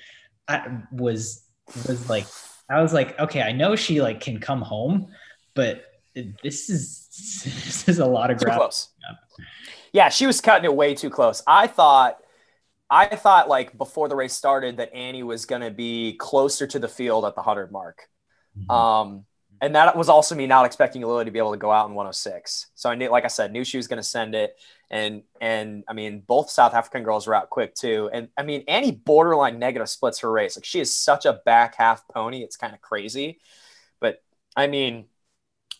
was 0.91 1.43
was 1.87 2.09
like, 2.09 2.25
I 2.69 2.81
was 2.81 2.93
like, 2.93 3.19
okay, 3.19 3.41
I 3.41 3.51
know 3.51 3.75
she 3.75 4.01
like 4.01 4.21
can 4.21 4.39
come 4.39 4.61
home, 4.61 5.07
but 5.53 5.83
this 6.15 6.69
is 6.69 7.07
this 7.43 7.87
is 7.87 7.99
a 7.99 8.05
lot 8.05 8.31
of 8.31 8.37
ground. 8.37 8.59
close. 8.59 8.89
Yeah, 9.91 10.09
she 10.09 10.25
was 10.25 10.41
cutting 10.41 10.65
it 10.65 10.75
way 10.75 10.95
too 10.95 11.09
close. 11.09 11.43
I 11.45 11.67
thought. 11.67 12.17
I 12.89 13.17
thought 13.17 13.49
like 13.49 13.77
before 13.77 14.07
the 14.07 14.15
race 14.15 14.31
started 14.31 14.77
that 14.77 14.93
Annie 14.93 15.21
was 15.21 15.45
going 15.45 15.61
to 15.61 15.71
be 15.71 16.13
closer 16.13 16.65
to 16.67 16.79
the 16.79 16.87
field 16.87 17.25
at 17.25 17.35
the 17.35 17.41
100 17.41 17.69
mark. 17.69 18.07
Mm-hmm. 18.57 18.71
Um, 18.71 19.25
and 19.61 19.75
that 19.75 19.95
was 19.95 20.09
also 20.09 20.35
me 20.35 20.47
not 20.47 20.65
expecting 20.65 21.01
Lilly 21.01 21.25
to 21.25 21.31
be 21.31 21.39
able 21.39 21.51
to 21.51 21.57
go 21.57 21.71
out 21.71 21.87
in 21.87 21.95
106. 21.95 22.67
So 22.75 22.89
I 22.89 22.95
knew, 22.95 23.09
like 23.09 23.25
I 23.25 23.29
said, 23.29 23.51
knew 23.51 23.63
she 23.63 23.77
was 23.77 23.87
going 23.87 23.97
to 23.97 24.03
send 24.03 24.35
it. 24.35 24.55
And 24.89 25.23
and 25.41 25.83
I 25.87 25.93
mean, 25.93 26.23
both 26.25 26.49
South 26.49 26.73
African 26.73 27.03
girls 27.03 27.27
were 27.27 27.35
out 27.35 27.49
quick 27.49 27.75
too. 27.75 28.09
And 28.13 28.29
I 28.37 28.43
mean, 28.43 28.63
Annie 28.67 28.91
borderline 28.91 29.59
negative 29.59 29.89
splits 29.89 30.19
her 30.19 30.31
race. 30.31 30.55
Like 30.57 30.65
she 30.65 30.79
is 30.79 30.93
such 30.93 31.25
a 31.25 31.41
back 31.45 31.75
half 31.75 32.07
pony. 32.07 32.43
It's 32.43 32.57
kind 32.57 32.73
of 32.73 32.81
crazy. 32.81 33.39
But 33.99 34.21
I 34.55 34.67
mean, 34.67 35.05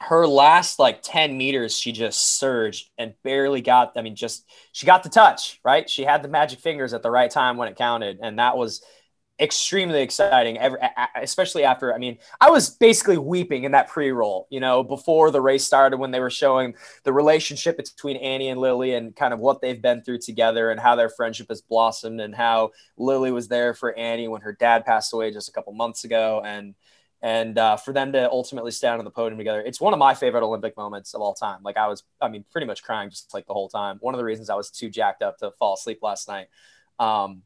her 0.02 0.28
last 0.28 0.80
like 0.80 1.02
10 1.02 1.38
meters, 1.38 1.78
she 1.78 1.92
just 1.92 2.38
surged 2.38 2.90
and 2.98 3.14
barely 3.24 3.62
got, 3.62 3.94
I 3.96 4.02
mean, 4.02 4.16
just 4.16 4.46
she 4.72 4.86
got 4.86 5.04
the 5.04 5.10
touch, 5.10 5.60
right? 5.64 5.90
She 5.90 6.04
had 6.04 6.22
the 6.24 6.28
magic 6.28 6.60
fingers 6.60 6.94
at 6.94 7.02
the 7.02 7.10
right 7.12 7.32
time 7.32 7.58
when 7.58 7.68
it 7.68 7.78
counted. 7.78 8.20
And 8.22 8.40
that 8.40 8.58
was 8.58 8.84
extremely 9.40 10.02
exciting, 10.02 10.58
especially 11.16 11.64
after. 11.64 11.94
I 11.94 11.98
mean, 11.98 12.18
I 12.42 12.50
was 12.50 12.72
basically 12.72 13.18
weeping 13.18 13.64
in 13.64 13.72
that 13.72 13.88
pre 13.88 14.12
roll, 14.12 14.48
you 14.50 14.60
know, 14.60 14.84
before 14.84 15.32
the 15.32 15.42
race 15.42 15.64
started 15.64 15.98
when 15.98 16.12
they 16.12 16.20
were 16.20 16.30
showing 16.30 16.74
the 17.04 17.14
relationship 17.14 17.78
between 17.78 18.18
Annie 18.18 18.50
and 18.50 18.60
Lilly 18.60 18.96
and 18.96 19.16
kind 19.16 19.34
of 19.34 19.40
what 19.40 19.62
they've 19.62 19.82
been 19.82 20.02
through 20.02 20.20
together 20.20 20.72
and 20.72 20.80
how 20.80 20.96
their 20.96 21.10
friendship 21.10 21.48
has 21.50 21.62
blossomed 21.62 22.20
and 22.20 22.34
how 22.34 22.72
Lilly 22.98 23.32
was 23.32 23.48
there 23.48 23.74
for 23.74 23.96
Annie 23.96 24.28
when 24.28 24.42
her 24.42 24.54
dad 24.54 24.86
passed 24.86 25.14
away 25.14 25.32
just 25.32 25.50
a 25.50 25.52
couple 25.52 25.74
months 25.74 26.04
ago. 26.04 26.42
And 26.44 26.74
and 27.22 27.58
uh, 27.58 27.78
for 27.78 27.94
them 27.94 28.12
to 28.12 28.30
ultimately 28.30 28.72
stand 28.72 29.00
on 29.00 29.06
the 29.06 29.12
podium 29.12 29.40
together, 29.40 29.62
it's 29.62 29.82
one 29.82 29.94
of 29.94 30.00
my 30.00 30.14
favorite 30.14 30.44
Olympic 30.44 30.78
moments 30.78 31.16
of 31.16 31.22
all 31.22 31.34
time. 31.34 31.62
Like 31.64 31.76
I 31.76 31.88
was, 31.88 32.04
I 32.22 32.30
mean, 32.30 32.46
pretty 32.52 32.68
much 32.68 32.84
crying 32.84 33.10
just 33.10 33.34
like 33.34 33.48
the 33.48 33.54
whole 33.54 33.70
time. 33.70 33.98
One 34.02 34.14
of 34.14 34.20
the 34.20 34.24
reasons 34.24 34.52
I 34.52 34.56
was 34.56 34.70
too 34.70 34.90
jacked 34.90 35.24
up 35.24 35.40
to 35.40 35.50
fall 35.52 35.74
asleep 35.74 36.00
last 36.04 36.28
night. 36.28 36.48
Um, 37.00 37.42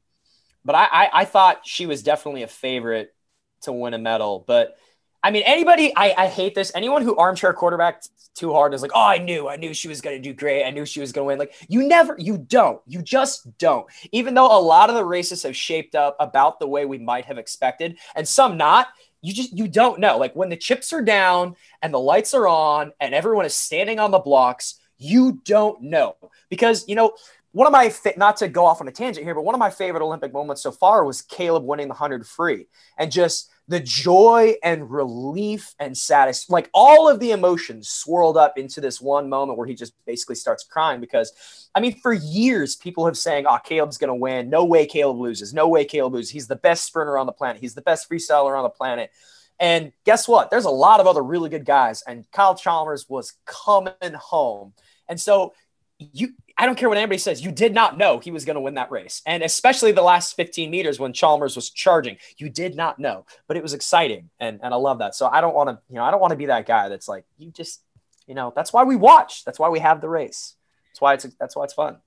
but 0.66 0.76
I, 0.76 0.86
I, 0.92 1.10
I 1.14 1.26
thought 1.26 1.62
she 1.64 1.86
was 1.86 2.04
definitely 2.04 2.44
a 2.44 2.48
favorite 2.48 3.14
to 3.62 3.72
win 3.72 3.94
a 3.94 3.98
medal. 3.98 4.44
But 4.48 4.78
I 5.24 5.32
mean, 5.32 5.44
anybody, 5.46 5.94
I, 5.96 6.16
I 6.18 6.28
hate 6.28 6.56
this. 6.56 6.72
Anyone 6.74 7.04
who 7.04 7.16
armchair 7.16 7.54
quarterback 7.54 8.04
too 8.34 8.54
hard 8.54 8.74
is 8.74 8.82
like, 8.82 8.92
oh, 8.96 9.06
I 9.06 9.20
knew, 9.20 9.48
I 9.48 9.56
knew 9.56 9.74
she 9.74 9.88
was 9.88 10.02
going 10.02 10.16
to 10.16 10.22
do 10.22 10.34
great. 10.34 10.66
I 10.66 10.72
knew 10.72 10.86
she 10.86 11.00
was 11.00 11.12
going 11.12 11.26
to 11.26 11.28
win. 11.28 11.40
Like, 11.40 11.54
you 11.68 11.88
never, 11.88 12.16
you 12.18 12.38
don't, 12.38 12.82
you 12.88 13.02
just 13.04 13.58
don't. 13.60 13.86
Even 14.12 14.34
though 14.34 14.58
a 14.58 14.60
lot 14.60 14.90
of 14.90 14.96
the 14.96 15.06
races 15.06 15.44
have 15.44 15.56
shaped 15.56 15.94
up 15.94 16.16
about 16.20 16.60
the 16.60 16.68
way 16.68 16.86
we 16.86 16.98
might 16.98 17.26
have 17.26 17.38
expected, 17.38 18.00
and 18.16 18.28
some 18.28 18.58
not, 18.58 18.88
you 19.22 19.34
just, 19.34 19.56
you 19.56 19.68
don't 19.68 20.00
know. 20.00 20.18
Like, 20.18 20.36
when 20.36 20.50
the 20.50 20.58
chips 20.58 20.92
are 20.92 21.04
down 21.04 21.56
and 21.84 21.94
the 21.94 22.00
lights 22.00 22.34
are 22.34 22.48
on 22.48 22.92
and 23.00 23.14
everyone 23.14 23.46
is 23.46 23.56
standing 23.56 24.00
on 24.00 24.10
the 24.10 24.18
blocks, 24.18 24.80
you 24.98 25.40
don't 25.46 25.84
know. 25.84 26.16
Because, 26.50 26.88
you 26.88 26.96
know, 26.96 27.14
one 27.54 27.68
of 27.68 27.74
my 27.74 27.94
not 28.16 28.38
to 28.38 28.48
go 28.48 28.66
off 28.66 28.80
on 28.80 28.88
a 28.88 28.92
tangent 28.92 29.26
here, 29.26 29.36
but 29.36 29.44
one 29.44 29.56
of 29.56 29.60
my 29.60 29.70
favorite 29.70 30.04
Olympic 30.04 30.32
moments 30.32 30.64
so 30.64 30.72
far 30.72 31.04
was 31.04 31.22
Caleb 31.22 31.66
winning 31.66 31.90
the 31.90 31.94
hundred 31.94 32.26
free, 32.26 32.68
and 32.98 33.12
just 33.12 33.50
the 33.68 33.80
joy 33.80 34.56
and 34.64 34.90
relief 34.90 35.74
and 35.80 35.98
sadness, 35.98 36.50
like 36.50 36.70
all 36.74 37.10
of 37.10 37.20
the 37.20 37.32
emotions 37.32 37.90
swirled 37.90 38.38
up 38.38 38.58
into 38.58 38.82
this 38.82 39.00
one 39.00 39.30
moment 39.30 39.58
where 39.58 39.68
he 39.68 39.74
just 39.74 39.94
basically 40.06 40.36
starts 40.36 40.64
crying 40.64 41.00
because, 41.00 41.70
I 41.76 41.80
mean, 41.80 42.00
for 42.00 42.14
years 42.14 42.76
people 42.76 43.06
have 43.06 43.18
saying, 43.18 43.46
"Oh, 43.48 43.58
Caleb's 43.64 43.98
to 43.98 44.16
win. 44.16 44.50
No 44.50 44.66
way 44.66 44.86
Caleb 44.86 45.20
loses. 45.20 45.54
No 45.54 45.68
way 45.68 45.84
Caleb 45.86 46.14
loses. 46.14 46.32
He's 46.32 46.48
the 46.48 46.56
best 46.56 46.86
sprinter 46.86 47.18
on 47.18 47.26
the 47.26 47.34
planet. 47.34 47.62
He's 47.62 47.76
the 47.76 47.82
best 47.82 48.10
freestyler 48.10 48.58
on 48.58 48.64
the 48.64 48.70
planet." 48.70 49.12
And 49.60 49.92
guess 50.06 50.28
what? 50.28 50.50
There's 50.50 50.66
a 50.66 50.72
lot 50.72 51.00
of 51.00 51.06
other 51.06 51.22
really 51.22 51.50
good 51.50 51.66
guys, 51.66 52.02
and 52.08 52.30
Kyle 52.32 52.56
Chalmers 52.56 53.08
was 53.08 53.34
coming 53.46 53.94
home. 54.16 54.74
And 55.08 55.20
so 55.20 55.54
you 56.00 56.34
I 56.62 56.68
don't 56.68 56.78
care 56.78 56.90
what 56.90 57.00
anybody 57.00 57.18
says, 57.18 57.44
you 57.44 57.52
did 57.52 57.74
not 57.74 57.98
know 57.98 58.20
he 58.20 58.30
was 58.30 58.46
going 58.46 58.54
to 58.54 58.62
win 58.62 58.76
that 58.76 58.92
race. 58.92 59.24
And 59.26 59.42
especially 59.42 59.94
the 59.94 60.04
last 60.04 60.36
15 60.36 60.70
meters 60.70 61.00
when 61.00 61.12
Chalmers 61.12 61.56
was 61.56 61.72
charging, 61.72 62.18
you 62.38 62.50
did 62.50 62.76
not 62.76 63.00
know, 63.00 63.26
but 63.48 63.58
it 63.58 63.64
was 63.64 63.74
exciting. 63.74 64.30
And, 64.40 64.60
and 64.62 64.72
I 64.72 64.78
love 64.78 65.00
that. 65.00 65.16
So 65.16 65.26
I 65.26 65.42
don't 65.42 65.56
want 65.56 65.70
to, 65.70 65.80
you 65.90 65.96
know, 65.96 66.04
I 66.04 66.12
don't 66.12 66.22
want 66.22 66.32
to 66.32 66.38
be 66.38 66.46
that 66.46 66.68
guy 66.68 66.88
that's 66.88 67.08
like, 67.08 67.26
you 67.40 67.50
just, 67.50 67.82
you 68.28 68.36
know, 68.36 68.54
that's 68.56 68.72
why 68.72 68.84
we 68.84 68.96
watch. 68.96 69.44
That's 69.44 69.58
why 69.58 69.70
we 69.70 69.80
have 69.80 70.02
the 70.02 70.10
race. 70.10 70.54
That's 70.90 71.02
why 71.02 71.16
it's, 71.16 71.26
that's 71.40 71.56
why 71.56 71.64
it's 71.64 71.74
fun. 71.74 71.98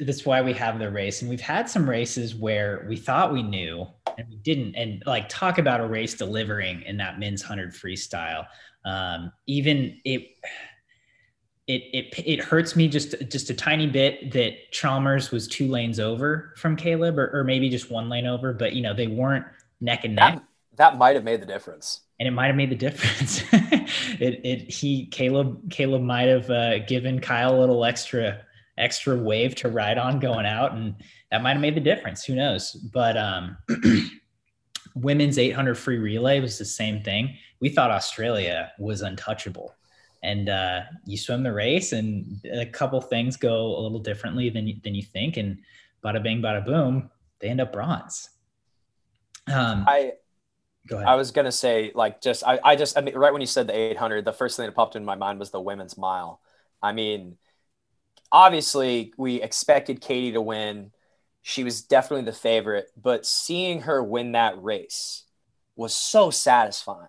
That's 0.00 0.24
why 0.24 0.40
we 0.40 0.54
have 0.54 0.78
the 0.78 0.90
race. 0.90 1.20
And 1.20 1.28
we've 1.28 1.38
had 1.38 1.68
some 1.68 1.88
races 1.88 2.34
where 2.34 2.86
we 2.88 2.96
thought 2.96 3.30
we 3.30 3.42
knew 3.42 3.86
and 4.16 4.26
we 4.30 4.36
didn't. 4.36 4.74
And 4.74 5.02
like 5.04 5.28
talk 5.28 5.58
about 5.58 5.82
a 5.82 5.86
race 5.86 6.14
delivering 6.14 6.80
in 6.80 6.96
that 6.96 7.18
men's 7.20 7.42
100 7.42 7.74
freestyle. 7.74 8.46
Um, 8.86 9.32
even 9.46 10.00
it, 10.06 10.28
it 11.68 11.82
it 11.92 12.26
it 12.26 12.40
hurts 12.40 12.74
me 12.74 12.88
just 12.88 13.14
just 13.30 13.50
a 13.50 13.54
tiny 13.54 13.86
bit 13.86 14.32
that 14.32 14.72
Chalmers 14.72 15.30
was 15.30 15.46
two 15.46 15.68
lanes 15.68 16.00
over 16.00 16.54
from 16.56 16.74
Caleb, 16.76 17.18
or, 17.18 17.30
or 17.32 17.44
maybe 17.44 17.68
just 17.68 17.90
one 17.90 18.08
lane 18.08 18.26
over. 18.26 18.54
But 18.54 18.72
you 18.72 18.82
know 18.82 18.94
they 18.94 19.06
weren't 19.06 19.44
neck 19.80 20.04
and 20.04 20.16
neck. 20.16 20.34
That, 20.36 20.44
that 20.76 20.98
might 20.98 21.14
have 21.14 21.24
made 21.24 21.42
the 21.42 21.46
difference. 21.46 22.00
And 22.18 22.26
it 22.26 22.32
might 22.32 22.46
have 22.46 22.56
made 22.56 22.70
the 22.70 22.76
difference. 22.88 23.44
it 23.52 24.40
it 24.44 24.70
he 24.72 25.06
Caleb 25.06 25.70
Caleb 25.70 26.02
might 26.02 26.28
have 26.28 26.50
uh, 26.50 26.78
given 26.86 27.20
Kyle 27.20 27.54
a 27.54 27.60
little 27.60 27.84
extra 27.84 28.40
extra 28.78 29.16
wave 29.16 29.54
to 29.56 29.68
ride 29.68 29.98
on 29.98 30.20
going 30.20 30.46
out, 30.46 30.72
and 30.72 30.96
that 31.30 31.42
might 31.42 31.52
have 31.52 31.60
made 31.60 31.76
the 31.76 31.80
difference. 31.80 32.24
Who 32.24 32.34
knows? 32.34 32.72
But 32.72 33.18
um, 33.18 33.58
women's 34.94 35.36
800 35.36 35.74
free 35.74 35.98
relay 35.98 36.40
was 36.40 36.56
the 36.56 36.64
same 36.64 37.02
thing. 37.02 37.36
We 37.60 37.68
thought 37.68 37.90
Australia 37.90 38.72
was 38.78 39.02
untouchable 39.02 39.74
and 40.22 40.48
uh, 40.48 40.80
you 41.04 41.16
swim 41.16 41.42
the 41.42 41.52
race 41.52 41.92
and 41.92 42.40
a 42.52 42.66
couple 42.66 43.00
things 43.00 43.36
go 43.36 43.76
a 43.76 43.80
little 43.80 44.00
differently 44.00 44.50
than 44.50 44.66
you, 44.66 44.76
than 44.82 44.94
you 44.94 45.02
think 45.02 45.36
and 45.36 45.58
bada 46.04 46.22
bing 46.22 46.42
bada 46.42 46.64
boom 46.64 47.10
they 47.40 47.48
end 47.48 47.60
up 47.60 47.72
bronze 47.72 48.30
um, 49.52 49.84
i 49.86 50.12
go 50.86 50.96
ahead. 50.96 51.08
I 51.08 51.14
was 51.14 51.30
gonna 51.30 51.52
say 51.52 51.92
like 51.94 52.20
just 52.20 52.42
I, 52.44 52.58
I 52.64 52.76
just 52.76 52.98
i 52.98 53.00
mean 53.00 53.14
right 53.14 53.32
when 53.32 53.40
you 53.40 53.46
said 53.46 53.66
the 53.66 53.76
800 53.76 54.24
the 54.24 54.32
first 54.32 54.56
thing 54.56 54.66
that 54.66 54.74
popped 54.74 54.96
in 54.96 55.04
my 55.04 55.14
mind 55.14 55.38
was 55.38 55.50
the 55.50 55.60
women's 55.60 55.96
mile. 55.96 56.40
I 56.82 56.92
mean 56.92 57.36
obviously 58.32 59.12
we 59.16 59.40
expected 59.40 60.00
katie 60.00 60.32
to 60.32 60.40
win. 60.40 60.92
She 61.42 61.64
was 61.64 61.82
definitely 61.82 62.26
the 62.26 62.32
favorite 62.32 62.90
but 63.00 63.24
seeing 63.24 63.82
her 63.82 64.02
win 64.02 64.32
that 64.32 64.62
race 64.62 65.24
was 65.76 65.94
so 65.94 66.30
satisfying 66.30 67.08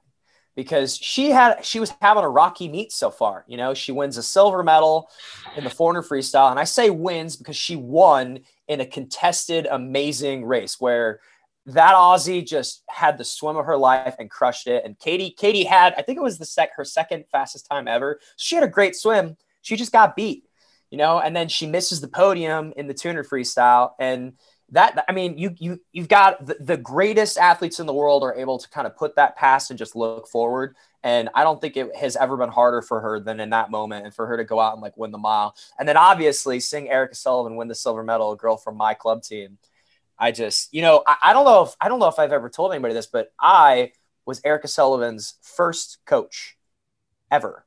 because 0.55 0.97
she 0.97 1.31
had 1.31 1.63
she 1.63 1.79
was 1.79 1.93
having 2.01 2.23
a 2.23 2.29
rocky 2.29 2.67
meet 2.67 2.91
so 2.91 3.09
far. 3.09 3.45
You 3.47 3.57
know, 3.57 3.73
she 3.73 3.91
wins 3.91 4.17
a 4.17 4.23
silver 4.23 4.63
medal 4.63 5.09
in 5.55 5.63
the 5.63 5.69
400 5.69 6.03
freestyle, 6.03 6.51
and 6.51 6.59
I 6.59 6.63
say 6.63 6.89
wins 6.89 7.35
because 7.35 7.55
she 7.55 7.75
won 7.75 8.39
in 8.67 8.81
a 8.81 8.85
contested, 8.85 9.67
amazing 9.69 10.45
race 10.45 10.79
where 10.79 11.21
that 11.65 11.93
Aussie 11.93 12.45
just 12.45 12.83
had 12.89 13.17
the 13.17 13.23
swim 13.23 13.57
of 13.57 13.65
her 13.65 13.77
life 13.77 14.15
and 14.19 14.29
crushed 14.29 14.67
it. 14.67 14.83
And 14.85 14.97
Katie, 14.97 15.31
Katie 15.31 15.63
had 15.63 15.93
I 15.97 16.01
think 16.01 16.17
it 16.17 16.23
was 16.23 16.37
the 16.37 16.45
sec 16.45 16.75
her 16.75 16.85
second 16.85 17.25
fastest 17.31 17.67
time 17.69 17.87
ever. 17.87 18.19
She 18.37 18.55
had 18.55 18.63
a 18.63 18.67
great 18.67 18.95
swim. 18.95 19.37
She 19.61 19.75
just 19.75 19.91
got 19.91 20.15
beat, 20.15 20.45
you 20.89 20.97
know, 20.97 21.19
and 21.19 21.35
then 21.35 21.47
she 21.47 21.67
misses 21.67 22.01
the 22.01 22.07
podium 22.07 22.73
in 22.75 22.87
the 22.87 22.93
200 22.93 23.27
freestyle 23.27 23.91
and 23.99 24.33
that 24.71 25.05
I 25.07 25.11
mean, 25.11 25.37
you 25.37 25.55
you 25.57 25.81
you've 25.91 26.07
got 26.07 26.45
the, 26.45 26.57
the, 26.59 26.77
greatest 26.77 27.37
athletes 27.37 27.79
in 27.79 27.85
the 27.85 27.93
world 27.93 28.23
are 28.23 28.35
able 28.35 28.57
to 28.57 28.69
kind 28.69 28.85
of 28.85 28.95
put 28.95 29.15
that 29.15 29.35
past 29.35 29.69
and 29.71 29.77
just 29.77 29.95
look 29.95 30.27
forward. 30.27 30.75
And 31.03 31.29
I 31.33 31.43
don't 31.43 31.61
think 31.61 31.77
it 31.77 31.95
has 31.95 32.15
ever 32.15 32.35
been 32.37 32.49
harder 32.49 32.81
for 32.81 32.99
her 32.99 33.19
than 33.19 33.39
in 33.39 33.51
that 33.51 33.71
moment, 33.71 34.05
and 34.05 34.13
for 34.13 34.27
her 34.27 34.37
to 34.37 34.43
go 34.43 34.59
out 34.59 34.73
and 34.73 34.81
like 34.81 34.97
win 34.97 35.11
the 35.11 35.17
mile, 35.17 35.55
and 35.77 35.87
then 35.87 35.97
obviously 35.97 36.59
seeing 36.59 36.89
Erica 36.89 37.15
Sullivan 37.15 37.55
win 37.55 37.67
the 37.67 37.75
silver 37.75 38.03
medal, 38.03 38.31
a 38.31 38.37
girl 38.37 38.57
from 38.57 38.77
my 38.77 38.93
club 38.93 39.23
team. 39.23 39.57
I 40.17 40.31
just, 40.31 40.73
you 40.73 40.81
know, 40.81 41.03
I, 41.07 41.15
I 41.23 41.33
don't 41.33 41.45
know 41.45 41.63
if 41.63 41.75
I 41.79 41.87
don't 41.87 41.99
know 41.99 42.09
if 42.09 42.19
I've 42.19 42.33
ever 42.33 42.49
told 42.49 42.71
anybody 42.71 42.93
this, 42.93 43.07
but 43.07 43.31
I 43.39 43.93
was 44.25 44.41
Erica 44.43 44.67
Sullivan's 44.67 45.35
first 45.41 45.99
coach 46.05 46.57
ever. 47.31 47.65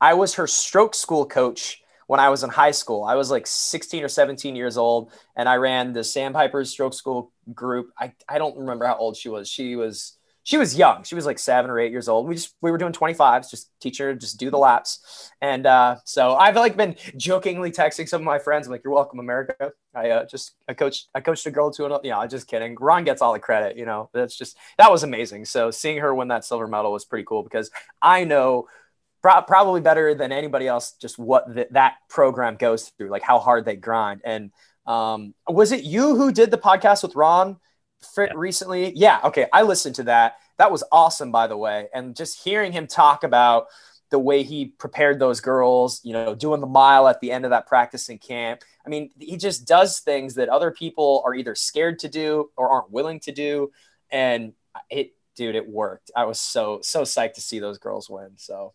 I 0.00 0.14
was 0.14 0.34
her 0.34 0.46
stroke 0.46 0.94
school 0.94 1.26
coach 1.26 1.82
when 2.06 2.20
I 2.20 2.28
was 2.28 2.42
in 2.42 2.50
high 2.50 2.70
school. 2.70 3.04
I 3.04 3.14
was 3.14 3.30
like 3.30 3.46
16 3.46 4.02
or 4.02 4.08
17 4.08 4.56
years 4.56 4.76
old, 4.76 5.12
and 5.36 5.48
I 5.48 5.56
ran 5.56 5.92
the 5.92 6.04
Sandpipers 6.04 6.70
Stroke 6.70 6.94
School 6.94 7.32
group. 7.54 7.90
I, 7.98 8.12
I 8.28 8.38
don't 8.38 8.56
remember 8.58 8.86
how 8.86 8.96
old 8.96 9.16
she 9.16 9.28
was. 9.28 9.48
She 9.48 9.76
was 9.76 10.16
she 10.46 10.58
was 10.58 10.78
young. 10.78 11.02
She 11.02 11.16
was 11.16 11.26
like 11.26 11.40
seven 11.40 11.72
or 11.72 11.80
eight 11.80 11.90
years 11.90 12.08
old. 12.08 12.28
We 12.28 12.36
just 12.36 12.54
we 12.62 12.70
were 12.70 12.78
doing 12.78 12.92
25s, 12.92 13.50
just 13.50 13.68
teach 13.80 13.98
her 13.98 14.14
just 14.14 14.38
do 14.38 14.48
the 14.48 14.56
laps. 14.56 15.32
And 15.40 15.66
uh, 15.66 15.96
so 16.04 16.36
I've 16.36 16.54
like 16.54 16.76
been 16.76 16.94
jokingly 17.16 17.72
texting 17.72 18.08
some 18.08 18.20
of 18.20 18.24
my 18.24 18.38
friends. 18.38 18.68
I'm 18.68 18.70
like, 18.70 18.82
"You're 18.84 18.92
welcome, 18.94 19.18
America." 19.18 19.72
I 19.92 20.10
uh, 20.10 20.24
just 20.26 20.54
I 20.68 20.74
coached 20.74 21.08
I 21.16 21.20
coached 21.20 21.46
a 21.46 21.50
girl 21.50 21.72
to 21.72 21.86
another. 21.86 22.02
Yeah, 22.04 22.18
you 22.18 22.22
know, 22.22 22.28
just 22.28 22.46
kidding. 22.46 22.76
Ron 22.78 23.02
gets 23.02 23.22
all 23.22 23.32
the 23.32 23.40
credit. 23.40 23.76
You 23.76 23.86
know, 23.86 24.08
that's 24.14 24.38
just 24.38 24.56
that 24.78 24.88
was 24.88 25.02
amazing. 25.02 25.46
So 25.46 25.72
seeing 25.72 25.98
her 25.98 26.14
win 26.14 26.28
that 26.28 26.44
silver 26.44 26.68
medal 26.68 26.92
was 26.92 27.04
pretty 27.04 27.24
cool 27.24 27.42
because 27.42 27.68
I 28.00 28.22
know 28.22 28.68
pro- 29.22 29.42
probably 29.42 29.80
better 29.80 30.14
than 30.14 30.32
anybody 30.32 30.66
else 30.66 30.92
just 31.00 31.18
what 31.18 31.46
that 31.72 31.94
program 32.08 32.56
goes 32.56 32.88
through, 32.90 33.08
like 33.08 33.22
how 33.22 33.38
hard 33.38 33.64
they 33.64 33.76
grind. 33.76 34.20
And 34.24 34.50
um, 34.86 35.34
was 35.48 35.72
it 35.72 35.84
you 35.84 36.16
who 36.16 36.32
did 36.32 36.50
the 36.50 36.58
podcast 36.58 37.02
with 37.02 37.16
Ron 37.16 37.58
yeah. 38.16 38.32
recently? 38.34 38.92
Yeah. 38.94 39.20
Okay. 39.24 39.46
I 39.52 39.62
listened 39.62 39.96
to 39.96 40.04
that. 40.04 40.36
That 40.58 40.70
was 40.70 40.84
awesome, 40.90 41.32
by 41.32 41.46
the 41.46 41.56
way. 41.56 41.88
And 41.92 42.16
just 42.16 42.42
hearing 42.42 42.72
him 42.72 42.86
talk 42.86 43.24
about 43.24 43.66
the 44.10 44.18
way 44.18 44.42
he 44.42 44.66
prepared 44.66 45.18
those 45.18 45.40
girls, 45.40 46.00
you 46.04 46.12
know, 46.12 46.34
doing 46.34 46.60
the 46.60 46.66
mile 46.66 47.08
at 47.08 47.20
the 47.20 47.32
end 47.32 47.44
of 47.44 47.50
that 47.50 47.66
practicing 47.66 48.18
camp. 48.18 48.62
I 48.84 48.88
mean, 48.88 49.10
he 49.18 49.36
just 49.36 49.66
does 49.66 49.98
things 49.98 50.34
that 50.34 50.48
other 50.48 50.70
people 50.70 51.22
are 51.26 51.34
either 51.34 51.56
scared 51.56 51.98
to 52.00 52.08
do 52.08 52.50
or 52.56 52.70
aren't 52.70 52.92
willing 52.92 53.18
to 53.20 53.32
do. 53.32 53.72
And 54.10 54.52
it, 54.88 55.14
dude, 55.34 55.56
it 55.56 55.68
worked. 55.68 56.12
I 56.14 56.24
was 56.24 56.40
so, 56.40 56.80
so 56.82 57.02
psyched 57.02 57.34
to 57.34 57.40
see 57.40 57.58
those 57.58 57.78
girls 57.78 58.08
win. 58.08 58.30
So 58.36 58.74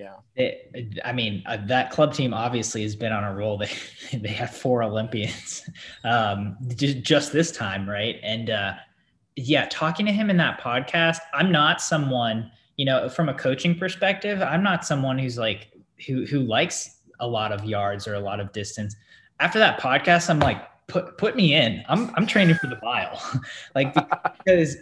yeah. 0.00 0.14
It, 0.34 0.98
I 1.04 1.12
mean, 1.12 1.42
uh, 1.44 1.58
that 1.66 1.90
club 1.90 2.14
team 2.14 2.32
obviously 2.32 2.82
has 2.82 2.96
been 2.96 3.12
on 3.12 3.24
a 3.24 3.34
roll. 3.34 3.58
They 4.10 4.18
they 4.18 4.28
have 4.28 4.50
four 4.50 4.82
Olympians 4.82 5.68
um, 6.04 6.56
just, 6.74 7.02
just 7.02 7.32
this 7.32 7.52
time, 7.52 7.88
right? 7.88 8.18
And 8.22 8.48
uh, 8.48 8.74
yeah, 9.36 9.66
talking 9.70 10.06
to 10.06 10.12
him 10.12 10.30
in 10.30 10.36
that 10.38 10.60
podcast, 10.60 11.18
I'm 11.34 11.52
not 11.52 11.80
someone, 11.80 12.50
you 12.76 12.86
know, 12.86 13.08
from 13.08 13.28
a 13.28 13.34
coaching 13.34 13.78
perspective, 13.78 14.40
I'm 14.40 14.62
not 14.62 14.86
someone 14.86 15.18
who's 15.18 15.36
like 15.36 15.70
who 16.06 16.24
who 16.24 16.40
likes 16.40 17.00
a 17.20 17.26
lot 17.26 17.52
of 17.52 17.64
yards 17.64 18.08
or 18.08 18.14
a 18.14 18.20
lot 18.20 18.40
of 18.40 18.52
distance. 18.52 18.96
After 19.38 19.58
that 19.58 19.80
podcast, 19.80 20.30
I'm 20.30 20.40
like, 20.40 20.62
put 20.86 21.18
put 21.18 21.36
me 21.36 21.54
in. 21.54 21.84
I'm 21.88 22.10
I'm 22.14 22.26
training 22.26 22.54
for 22.56 22.68
the 22.68 22.78
mile, 22.82 23.22
like 23.74 23.94
because 24.38 24.76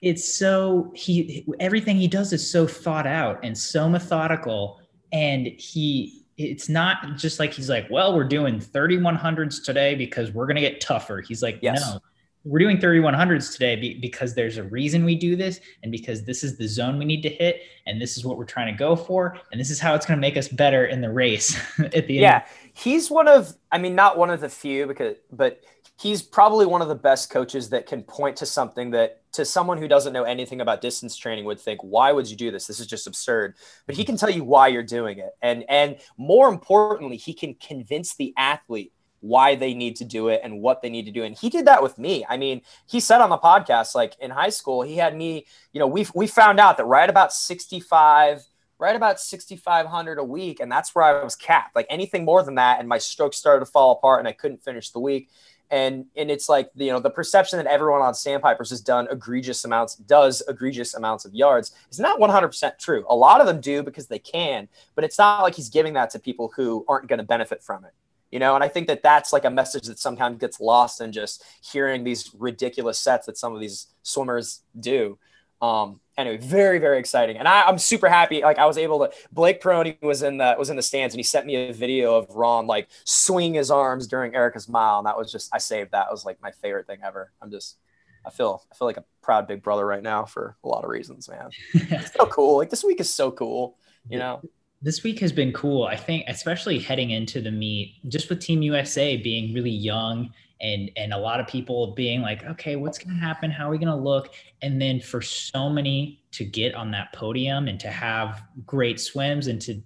it's 0.00 0.36
so 0.36 0.92
he 0.94 1.46
everything 1.60 1.96
he 1.96 2.08
does 2.08 2.32
is 2.32 2.48
so 2.48 2.66
thought 2.66 3.06
out 3.06 3.40
and 3.42 3.56
so 3.56 3.88
methodical, 3.88 4.80
and 5.12 5.46
he 5.46 6.24
it's 6.36 6.68
not 6.68 7.16
just 7.16 7.40
like 7.40 7.52
he's 7.52 7.68
like, 7.68 7.88
well, 7.90 8.14
we're 8.14 8.24
doing 8.24 8.60
3100s 8.60 9.64
today 9.64 9.94
because 9.94 10.30
we're 10.32 10.46
gonna 10.46 10.60
get 10.60 10.80
tougher. 10.80 11.20
He's 11.20 11.42
like, 11.42 11.58
yes. 11.62 11.80
no, 11.80 12.00
we're 12.44 12.58
doing 12.58 12.78
3100s 12.78 13.52
today 13.52 13.94
because 14.00 14.34
there's 14.34 14.56
a 14.56 14.62
reason 14.64 15.04
we 15.04 15.14
do 15.14 15.36
this 15.36 15.60
and 15.82 15.92
because 15.92 16.24
this 16.24 16.42
is 16.42 16.56
the 16.56 16.66
zone 16.66 16.98
we 16.98 17.04
need 17.04 17.22
to 17.22 17.28
hit 17.28 17.62
and 17.86 18.00
this 18.00 18.16
is 18.16 18.24
what 18.24 18.38
we're 18.38 18.44
trying 18.44 18.72
to 18.72 18.78
go 18.78 18.94
for 18.96 19.36
and 19.52 19.60
this 19.60 19.70
is 19.70 19.78
how 19.78 19.94
it's 19.94 20.06
going 20.06 20.16
to 20.16 20.20
make 20.20 20.36
us 20.36 20.48
better 20.48 20.86
in 20.86 21.00
the 21.00 21.10
race 21.10 21.58
at 21.78 22.06
the 22.06 22.18
end 22.18 22.22
yeah 22.22 22.46
he's 22.72 23.10
one 23.10 23.28
of 23.28 23.54
i 23.72 23.78
mean 23.78 23.94
not 23.94 24.16
one 24.16 24.30
of 24.30 24.40
the 24.40 24.48
few 24.48 24.86
because 24.86 25.16
but 25.32 25.62
he's 26.00 26.22
probably 26.22 26.64
one 26.64 26.80
of 26.80 26.88
the 26.88 26.94
best 26.94 27.30
coaches 27.30 27.70
that 27.70 27.86
can 27.86 28.02
point 28.02 28.36
to 28.36 28.46
something 28.46 28.90
that 28.92 29.20
to 29.32 29.44
someone 29.44 29.78
who 29.78 29.88
doesn't 29.88 30.12
know 30.12 30.24
anything 30.24 30.60
about 30.60 30.80
distance 30.80 31.16
training 31.16 31.44
would 31.44 31.60
think 31.60 31.80
why 31.82 32.12
would 32.12 32.28
you 32.28 32.36
do 32.36 32.50
this 32.50 32.66
this 32.66 32.80
is 32.80 32.86
just 32.86 33.06
absurd 33.06 33.54
but 33.86 33.96
he 33.96 34.04
can 34.04 34.16
tell 34.16 34.30
you 34.30 34.44
why 34.44 34.68
you're 34.68 34.82
doing 34.82 35.18
it 35.18 35.30
and 35.42 35.64
and 35.68 35.96
more 36.16 36.48
importantly 36.48 37.16
he 37.16 37.32
can 37.32 37.54
convince 37.54 38.14
the 38.16 38.32
athlete 38.36 38.92
why 39.20 39.54
they 39.54 39.74
need 39.74 39.96
to 39.96 40.04
do 40.04 40.28
it 40.28 40.40
and 40.44 40.60
what 40.60 40.82
they 40.82 40.90
need 40.90 41.06
to 41.06 41.12
do. 41.12 41.24
And 41.24 41.36
he 41.36 41.48
did 41.48 41.66
that 41.66 41.82
with 41.82 41.98
me. 41.98 42.24
I 42.28 42.36
mean, 42.36 42.62
he 42.86 43.00
said 43.00 43.20
on 43.20 43.30
the 43.30 43.38
podcast, 43.38 43.94
like 43.94 44.16
in 44.20 44.30
high 44.30 44.50
school, 44.50 44.82
he 44.82 44.96
had 44.96 45.16
me, 45.16 45.46
you 45.72 45.80
know, 45.80 45.86
we 45.86 46.06
we 46.14 46.26
found 46.26 46.60
out 46.60 46.76
that 46.76 46.84
right 46.84 47.08
about 47.08 47.32
65, 47.32 48.44
right 48.78 48.96
about 48.96 49.20
6,500 49.20 50.18
a 50.18 50.24
week. 50.24 50.60
And 50.60 50.70
that's 50.70 50.94
where 50.94 51.04
I 51.04 51.24
was 51.24 51.34
capped. 51.34 51.74
Like 51.74 51.86
anything 51.90 52.24
more 52.24 52.42
than 52.42 52.56
that. 52.56 52.78
And 52.78 52.88
my 52.88 52.98
stroke 52.98 53.34
started 53.34 53.64
to 53.64 53.70
fall 53.70 53.92
apart 53.92 54.20
and 54.20 54.28
I 54.28 54.32
couldn't 54.32 54.62
finish 54.62 54.90
the 54.90 55.00
week. 55.00 55.30
And, 55.70 56.06
and 56.16 56.30
it's 56.30 56.48
like, 56.48 56.70
you 56.74 56.90
know, 56.90 57.00
the 57.00 57.10
perception 57.10 57.58
that 57.58 57.66
everyone 57.66 58.00
on 58.00 58.14
Sandpipers 58.14 58.70
has 58.70 58.80
done 58.80 59.06
egregious 59.10 59.64
amounts, 59.64 59.96
does 59.96 60.42
egregious 60.48 60.94
amounts 60.94 61.24
of 61.24 61.34
yards 61.34 61.72
is 61.90 62.00
not 62.00 62.18
100% 62.18 62.78
true. 62.78 63.04
A 63.08 63.14
lot 63.14 63.40
of 63.40 63.46
them 63.46 63.60
do 63.60 63.82
because 63.82 64.06
they 64.06 64.18
can, 64.18 64.68
but 64.94 65.04
it's 65.04 65.18
not 65.18 65.42
like 65.42 65.54
he's 65.54 65.68
giving 65.68 65.92
that 65.94 66.10
to 66.10 66.18
people 66.18 66.52
who 66.56 66.84
aren't 66.88 67.06
going 67.06 67.18
to 67.18 67.24
benefit 67.24 67.62
from 67.62 67.84
it 67.84 67.92
you 68.30 68.38
know 68.38 68.54
and 68.54 68.62
i 68.62 68.68
think 68.68 68.86
that 68.86 69.02
that's 69.02 69.32
like 69.32 69.44
a 69.44 69.50
message 69.50 69.84
that 69.84 69.98
sometimes 69.98 70.38
gets 70.38 70.60
lost 70.60 71.00
in 71.00 71.12
just 71.12 71.44
hearing 71.62 72.04
these 72.04 72.30
ridiculous 72.38 72.98
sets 72.98 73.26
that 73.26 73.38
some 73.38 73.54
of 73.54 73.60
these 73.60 73.86
swimmers 74.02 74.62
do 74.80 75.18
um 75.60 76.00
anyway 76.16 76.36
very 76.36 76.78
very 76.78 76.98
exciting. 76.98 77.36
And 77.36 77.48
I, 77.48 77.68
am 77.68 77.78
super 77.78 78.08
happy. 78.08 78.42
Like 78.42 78.58
i 78.58 78.66
was 78.66 78.78
able 78.78 79.00
to 79.00 79.10
Blake 79.32 79.60
Pieroni 79.62 80.00
was 80.02 80.22
in 80.22 80.38
the 80.38 80.54
was 80.58 80.70
in 80.70 80.76
the 80.76 80.82
stands 80.82 81.14
and 81.14 81.18
he 81.18 81.24
sent 81.24 81.46
me 81.46 81.56
a 81.68 81.72
video 81.72 82.16
of 82.16 82.28
ron 82.30 82.66
like 82.66 82.88
swinging 83.04 83.54
his 83.54 83.70
arms 83.70 84.06
during 84.06 84.34
erica's 84.34 84.68
mile. 84.68 84.98
And 84.98 85.06
that 85.06 85.18
was 85.18 85.32
just 85.32 85.50
i 85.52 85.58
saved 85.58 85.92
that. 85.92 86.06
It 86.08 86.12
was 86.12 86.24
like 86.24 86.40
my 86.42 86.50
favorite 86.50 86.86
thing 86.86 86.98
ever. 87.04 87.32
I'm 87.42 87.50
just 87.50 87.78
i 88.26 88.30
feel 88.30 88.64
i 88.70 88.74
feel 88.74 88.86
like 88.86 88.96
a 88.96 89.04
proud 89.22 89.46
big 89.46 89.62
brother 89.62 89.86
right 89.86 90.02
now 90.02 90.24
for 90.24 90.56
a 90.64 90.68
lot 90.68 90.84
of 90.84 90.90
reasons 90.90 91.28
man. 91.28 91.50
It's 91.74 92.12
so 92.16 92.26
cool. 92.26 92.56
Like 92.56 92.70
this 92.70 92.84
week 92.84 93.00
is 93.00 93.12
so 93.12 93.30
cool 93.30 93.76
you 94.08 94.18
know? 94.18 94.40
This 94.80 95.02
week 95.02 95.18
has 95.20 95.32
been 95.32 95.52
cool. 95.52 95.84
I 95.84 95.96
think, 95.96 96.24
especially 96.28 96.78
heading 96.78 97.10
into 97.10 97.40
the 97.40 97.50
meet, 97.50 97.96
just 98.08 98.30
with 98.30 98.40
Team 98.40 98.62
USA 98.62 99.16
being 99.16 99.52
really 99.52 99.70
young 99.70 100.30
and 100.60 100.90
and 100.96 101.12
a 101.12 101.18
lot 101.18 101.40
of 101.40 101.46
people 101.46 101.94
being 101.94 102.20
like, 102.20 102.44
okay, 102.44 102.76
what's 102.76 102.98
going 102.98 103.14
to 103.14 103.20
happen? 103.20 103.50
How 103.50 103.68
are 103.68 103.70
we 103.70 103.78
going 103.78 103.88
to 103.88 103.94
look? 103.94 104.34
And 104.62 104.80
then 104.80 105.00
for 105.00 105.22
so 105.22 105.68
many 105.68 106.22
to 106.32 106.44
get 106.44 106.74
on 106.74 106.90
that 106.92 107.12
podium 107.12 107.68
and 107.68 107.78
to 107.80 107.88
have 107.88 108.42
great 108.66 109.00
swims 109.00 109.46
and 109.46 109.60
to, 109.62 109.80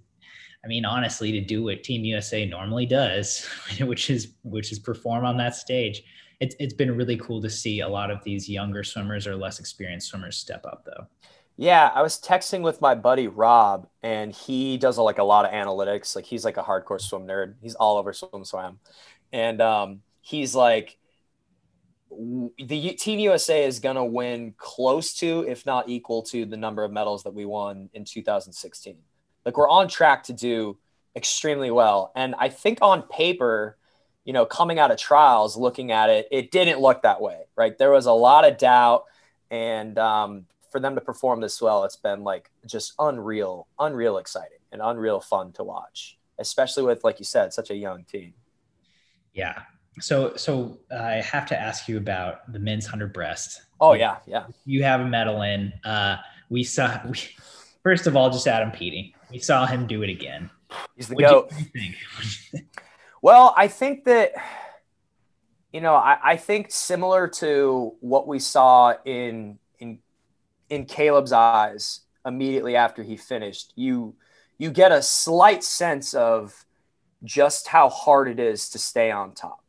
I 0.63 0.67
mean, 0.67 0.85
honestly, 0.85 1.31
to 1.33 1.41
do 1.41 1.63
what 1.63 1.83
Team 1.83 2.03
USA 2.05 2.45
normally 2.45 2.85
does, 2.85 3.47
which 3.81 4.09
is 4.09 4.33
which 4.43 4.71
is 4.71 4.79
perform 4.79 5.25
on 5.25 5.37
that 5.37 5.55
stage. 5.55 6.03
It's 6.39 6.55
it's 6.59 6.73
been 6.73 6.95
really 6.97 7.17
cool 7.17 7.41
to 7.41 7.49
see 7.49 7.81
a 7.81 7.87
lot 7.87 8.09
of 8.09 8.23
these 8.23 8.49
younger 8.49 8.83
swimmers 8.83 9.27
or 9.27 9.35
less 9.35 9.59
experienced 9.59 10.09
swimmers 10.09 10.37
step 10.37 10.65
up, 10.65 10.83
though. 10.85 11.07
Yeah, 11.55 11.91
I 11.93 12.01
was 12.01 12.19
texting 12.19 12.63
with 12.63 12.81
my 12.81 12.95
buddy 12.95 13.27
Rob, 13.27 13.87
and 14.01 14.33
he 14.33 14.77
does 14.77 14.97
like 14.97 15.19
a 15.19 15.23
lot 15.23 15.45
of 15.45 15.51
analytics. 15.51 16.15
Like 16.15 16.25
he's 16.25 16.43
like 16.43 16.57
a 16.57 16.63
hardcore 16.63 16.99
swim 16.99 17.27
nerd. 17.27 17.53
He's 17.61 17.75
all 17.75 17.97
over 17.97 18.11
swim 18.11 18.43
swam, 18.43 18.79
and 19.31 19.61
um, 19.61 20.01
he's 20.23 20.55
like, 20.55 20.97
the 22.09 22.95
Team 22.99 23.19
USA 23.19 23.65
is 23.65 23.79
gonna 23.79 24.05
win 24.05 24.53
close 24.57 25.13
to, 25.15 25.45
if 25.47 25.65
not 25.65 25.89
equal 25.89 26.23
to, 26.23 26.45
the 26.45 26.57
number 26.57 26.83
of 26.83 26.91
medals 26.91 27.23
that 27.23 27.33
we 27.33 27.45
won 27.45 27.89
in 27.93 28.05
2016. 28.05 28.97
Like 29.45 29.57
we're 29.57 29.69
on 29.69 29.87
track 29.87 30.23
to 30.23 30.33
do 30.33 30.77
extremely 31.15 31.69
well, 31.69 32.11
and 32.15 32.33
I 32.37 32.49
think 32.49 32.79
on 32.81 33.03
paper, 33.03 33.77
you 34.25 34.33
know, 34.33 34.45
coming 34.45 34.79
out 34.79 34.91
of 34.91 34.97
trials, 34.97 35.57
looking 35.57 35.91
at 35.91 36.09
it, 36.09 36.27
it 36.31 36.51
didn't 36.51 36.79
look 36.79 37.01
that 37.01 37.21
way. 37.21 37.41
Right, 37.55 37.77
there 37.77 37.91
was 37.91 38.05
a 38.05 38.13
lot 38.13 38.45
of 38.45 38.57
doubt, 38.57 39.03
and 39.51 39.97
um, 39.97 40.45
for 40.71 40.79
them 40.79 40.95
to 40.95 41.01
perform 41.01 41.41
this 41.41 41.61
well, 41.61 41.83
it's 41.83 41.95
been 41.95 42.23
like 42.23 42.49
just 42.65 42.93
unreal, 42.99 43.67
unreal 43.79 44.17
exciting 44.17 44.57
and 44.71 44.81
unreal 44.83 45.19
fun 45.19 45.51
to 45.53 45.63
watch, 45.63 46.17
especially 46.39 46.83
with, 46.83 47.03
like 47.03 47.19
you 47.19 47.25
said, 47.25 47.53
such 47.53 47.69
a 47.69 47.75
young 47.75 48.03
team. 48.03 48.33
Yeah. 49.33 49.61
So, 49.99 50.35
so 50.35 50.79
I 50.91 51.15
have 51.15 51.45
to 51.47 51.59
ask 51.59 51.87
you 51.87 51.97
about 51.97 52.51
the 52.51 52.59
men's 52.59 52.85
hundred 52.85 53.13
breast. 53.13 53.61
Oh 53.79 53.93
yeah, 53.93 54.17
yeah. 54.25 54.45
You 54.65 54.83
have 54.83 55.01
a 55.01 55.05
medal 55.05 55.41
in. 55.43 55.73
Uh, 55.83 56.17
we 56.49 56.63
saw. 56.63 56.99
We, 57.07 57.17
first 57.83 58.07
of 58.07 58.15
all, 58.15 58.29
just 58.29 58.47
Adam 58.47 58.71
Peaty. 58.71 59.15
We 59.31 59.39
saw 59.39 59.65
him 59.65 59.87
do 59.87 60.03
it 60.03 60.09
again. 60.09 60.49
He's 60.95 61.07
the 61.07 61.15
what 61.15 61.29
goat. 61.29 61.53
well, 63.21 63.53
I 63.57 63.67
think 63.67 64.05
that 64.05 64.33
you 65.73 65.81
know, 65.81 65.95
I, 65.95 66.17
I, 66.23 66.37
think 66.37 66.67
similar 66.69 67.27
to 67.27 67.95
what 67.99 68.27
we 68.27 68.37
saw 68.37 68.93
in 69.05 69.57
in 69.79 69.99
in 70.69 70.85
Caleb's 70.85 71.31
eyes 71.31 72.01
immediately 72.25 72.75
after 72.75 73.01
he 73.01 73.17
finished, 73.17 73.73
you 73.75 74.15
you 74.59 74.69
get 74.69 74.91
a 74.91 75.01
slight 75.01 75.63
sense 75.63 76.13
of 76.13 76.65
just 77.23 77.67
how 77.67 77.89
hard 77.89 78.29
it 78.29 78.39
is 78.39 78.69
to 78.69 78.79
stay 78.79 79.09
on 79.09 79.33
top. 79.33 79.62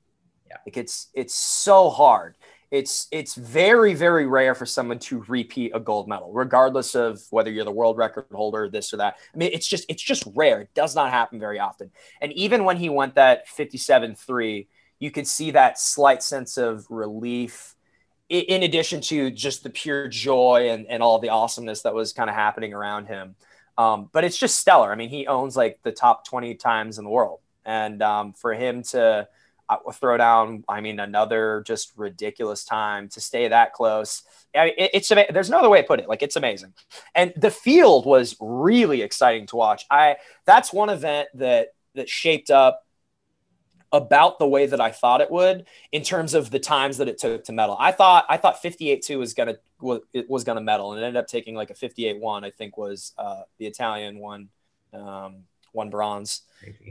Like 0.66 0.76
it's 0.76 1.08
it's 1.14 1.34
so 1.34 1.90
hard. 1.90 2.36
It's 2.70 3.06
it's 3.12 3.34
very 3.34 3.94
very 3.94 4.26
rare 4.26 4.54
for 4.54 4.66
someone 4.66 4.98
to 5.00 5.24
repeat 5.28 5.72
a 5.74 5.80
gold 5.80 6.08
medal, 6.08 6.32
regardless 6.32 6.94
of 6.94 7.22
whether 7.30 7.50
you're 7.50 7.64
the 7.64 7.70
world 7.70 7.96
record 7.96 8.26
holder, 8.32 8.68
this 8.68 8.92
or 8.92 8.98
that. 8.98 9.16
I 9.32 9.36
mean, 9.36 9.50
it's 9.52 9.66
just 9.66 9.84
it's 9.88 10.02
just 10.02 10.24
rare. 10.34 10.60
It 10.62 10.74
does 10.74 10.94
not 10.94 11.10
happen 11.10 11.38
very 11.38 11.60
often. 11.60 11.90
And 12.20 12.32
even 12.32 12.64
when 12.64 12.76
he 12.76 12.88
went 12.88 13.14
that 13.14 13.48
57-3, 13.48 14.66
you 14.98 15.10
could 15.10 15.26
see 15.26 15.52
that 15.52 15.78
slight 15.78 16.22
sense 16.22 16.56
of 16.56 16.86
relief 16.90 17.74
in 18.28 18.62
addition 18.62 19.00
to 19.02 19.30
just 19.30 19.62
the 19.62 19.70
pure 19.70 20.08
joy 20.08 20.70
and, 20.70 20.86
and 20.86 21.02
all 21.02 21.18
the 21.18 21.28
awesomeness 21.28 21.82
that 21.82 21.94
was 21.94 22.12
kind 22.12 22.30
of 22.30 22.34
happening 22.34 22.72
around 22.72 23.06
him. 23.06 23.36
Um, 23.76 24.08
but 24.12 24.24
it's 24.24 24.38
just 24.38 24.58
stellar. 24.58 24.90
I 24.90 24.94
mean, 24.94 25.10
he 25.10 25.26
owns 25.26 25.56
like 25.56 25.80
the 25.82 25.92
top 25.92 26.26
20 26.26 26.54
times 26.54 26.98
in 26.98 27.04
the 27.04 27.10
world. 27.10 27.40
And 27.64 28.02
um, 28.02 28.32
for 28.32 28.54
him 28.54 28.82
to 28.84 29.28
throw 29.92 30.16
down, 30.16 30.64
I 30.68 30.80
mean, 30.80 31.00
another 31.00 31.62
just 31.66 31.92
ridiculous 31.96 32.64
time 32.64 33.08
to 33.10 33.20
stay 33.20 33.48
that 33.48 33.72
close. 33.72 34.22
I 34.54 34.66
mean, 34.66 34.74
it, 34.78 34.90
it's 34.94 35.08
there's 35.08 35.50
no 35.50 35.58
other 35.58 35.70
way 35.70 35.82
to 35.82 35.86
put 35.86 36.00
it. 36.00 36.08
Like 36.08 36.22
it's 36.22 36.36
amazing. 36.36 36.74
And 37.14 37.32
the 37.36 37.50
field 37.50 38.06
was 38.06 38.36
really 38.40 39.02
exciting 39.02 39.46
to 39.48 39.56
watch. 39.56 39.84
I 39.90 40.16
that's 40.44 40.72
one 40.72 40.90
event 40.90 41.28
that 41.34 41.68
that 41.94 42.08
shaped 42.08 42.50
up 42.50 42.84
about 43.92 44.40
the 44.40 44.48
way 44.48 44.66
that 44.66 44.80
I 44.80 44.90
thought 44.90 45.20
it 45.20 45.30
would 45.30 45.66
in 45.92 46.02
terms 46.02 46.34
of 46.34 46.50
the 46.50 46.58
times 46.58 46.96
that 46.96 47.08
it 47.08 47.16
took 47.16 47.44
to 47.44 47.52
medal. 47.52 47.76
I 47.78 47.92
thought 47.92 48.26
I 48.28 48.36
thought 48.36 48.62
58-2 48.62 49.18
was 49.18 49.34
gonna 49.34 49.56
was, 49.80 50.00
was 50.28 50.44
gonna 50.44 50.60
medal, 50.60 50.92
and 50.92 51.00
it 51.00 51.06
ended 51.06 51.20
up 51.20 51.28
taking 51.28 51.54
like 51.54 51.70
a 51.70 51.74
58-1. 51.74 52.44
I 52.44 52.50
think 52.50 52.76
was 52.76 53.12
uh, 53.16 53.42
the 53.58 53.66
Italian 53.66 54.18
one 54.18 54.48
um, 54.92 55.44
one 55.74 55.90
bronze. 55.90 56.42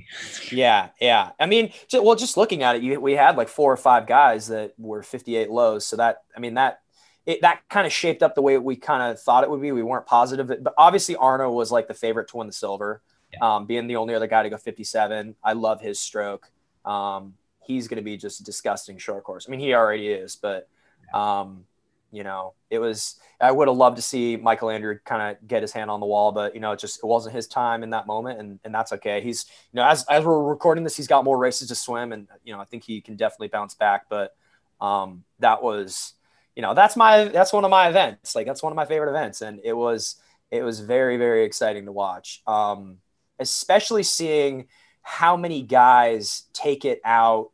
yeah, 0.51 0.89
yeah. 1.01 1.31
I 1.39 1.45
mean, 1.45 1.71
well, 1.93 2.15
just 2.15 2.37
looking 2.37 2.63
at 2.63 2.75
it, 2.75 2.83
you, 2.83 2.99
we 2.99 3.13
had 3.13 3.37
like 3.37 3.49
four 3.49 3.71
or 3.71 3.77
five 3.77 4.07
guys 4.07 4.47
that 4.47 4.73
were 4.77 5.03
58 5.03 5.49
lows. 5.49 5.85
So 5.85 5.95
that 5.97 6.23
I 6.35 6.39
mean 6.39 6.55
that 6.55 6.81
it, 7.25 7.41
that 7.41 7.61
kind 7.69 7.87
of 7.87 7.93
shaped 7.93 8.21
up 8.21 8.35
the 8.35 8.41
way 8.41 8.57
we 8.57 8.75
kind 8.75 9.11
of 9.11 9.19
thought 9.19 9.43
it 9.43 9.49
would 9.49 9.61
be. 9.61 9.71
We 9.71 9.83
weren't 9.83 10.05
positive, 10.05 10.47
but 10.47 10.73
obviously 10.77 11.15
Arno 11.15 11.51
was 11.51 11.71
like 11.71 11.87
the 11.87 11.93
favorite 11.93 12.27
to 12.29 12.37
win 12.37 12.47
the 12.47 12.53
silver, 12.53 13.01
yeah. 13.31 13.55
um, 13.55 13.65
being 13.65 13.87
the 13.87 13.95
only 13.95 14.13
other 14.13 14.27
guy 14.27 14.43
to 14.43 14.49
go 14.49 14.57
57. 14.57 15.35
I 15.43 15.53
love 15.53 15.81
his 15.81 15.99
stroke 15.99 16.51
um, 16.85 17.33
he's 17.61 17.87
going 17.87 17.97
to 17.97 18.03
be 18.03 18.17
just 18.17 18.41
a 18.41 18.43
disgusting 18.43 18.97
short 18.97 19.23
course. 19.23 19.45
I 19.47 19.51
mean, 19.51 19.59
he 19.59 19.73
already 19.73 20.07
is, 20.07 20.35
but 20.35 20.67
um, 21.13 21.65
you 22.13 22.23
know, 22.23 22.53
it 22.69 22.79
was. 22.79 23.19
I 23.41 23.51
would 23.51 23.67
have 23.67 23.75
loved 23.75 23.97
to 23.97 24.01
see 24.01 24.37
Michael 24.37 24.69
Andrew 24.69 24.97
kind 25.03 25.21
of 25.35 25.47
get 25.47 25.63
his 25.63 25.73
hand 25.73 25.91
on 25.91 25.99
the 25.99 26.05
wall, 26.05 26.31
but 26.31 26.53
you 26.53 26.61
know, 26.61 26.71
it 26.71 26.79
just 26.79 26.99
it 26.99 27.05
wasn't 27.05 27.35
his 27.35 27.47
time 27.47 27.83
in 27.83 27.89
that 27.89 28.07
moment, 28.07 28.39
and 28.39 28.59
and 28.63 28.73
that's 28.73 28.93
okay. 28.93 29.19
He's 29.21 29.45
you 29.73 29.77
know, 29.77 29.87
as 29.87 30.05
as 30.09 30.23
we're 30.23 30.41
recording 30.41 30.83
this, 30.85 30.95
he's 30.95 31.07
got 31.07 31.25
more 31.25 31.37
races 31.37 31.67
to 31.69 31.75
swim, 31.75 32.13
and 32.13 32.27
you 32.45 32.53
know, 32.53 32.61
I 32.61 32.65
think 32.65 32.83
he 32.83 33.01
can 33.01 33.15
definitely 33.17 33.49
bounce 33.49 33.75
back. 33.75 34.05
But 34.09 34.35
um, 34.79 35.23
that 35.39 35.61
was, 35.63 36.13
you 36.55 36.61
know, 36.61 36.73
that's 36.73 36.95
my 36.95 37.25
that's 37.25 37.51
one 37.51 37.65
of 37.65 37.71
my 37.71 37.89
events. 37.89 38.35
Like 38.35 38.45
that's 38.47 38.63
one 38.63 38.71
of 38.71 38.77
my 38.77 38.85
favorite 38.85 39.09
events, 39.09 39.41
and 39.41 39.59
it 39.63 39.73
was 39.73 40.15
It 40.51 40.63
was 40.63 40.79
very, 40.81 41.17
very 41.17 41.45
exciting 41.45 41.85
to 41.85 41.91
watch, 41.91 42.41
um, 42.45 42.99
especially 43.39 44.03
seeing 44.03 44.67
how 45.01 45.35
many 45.35 45.63
guys 45.63 46.43
take 46.53 46.85
it 46.85 47.01
out 47.03 47.49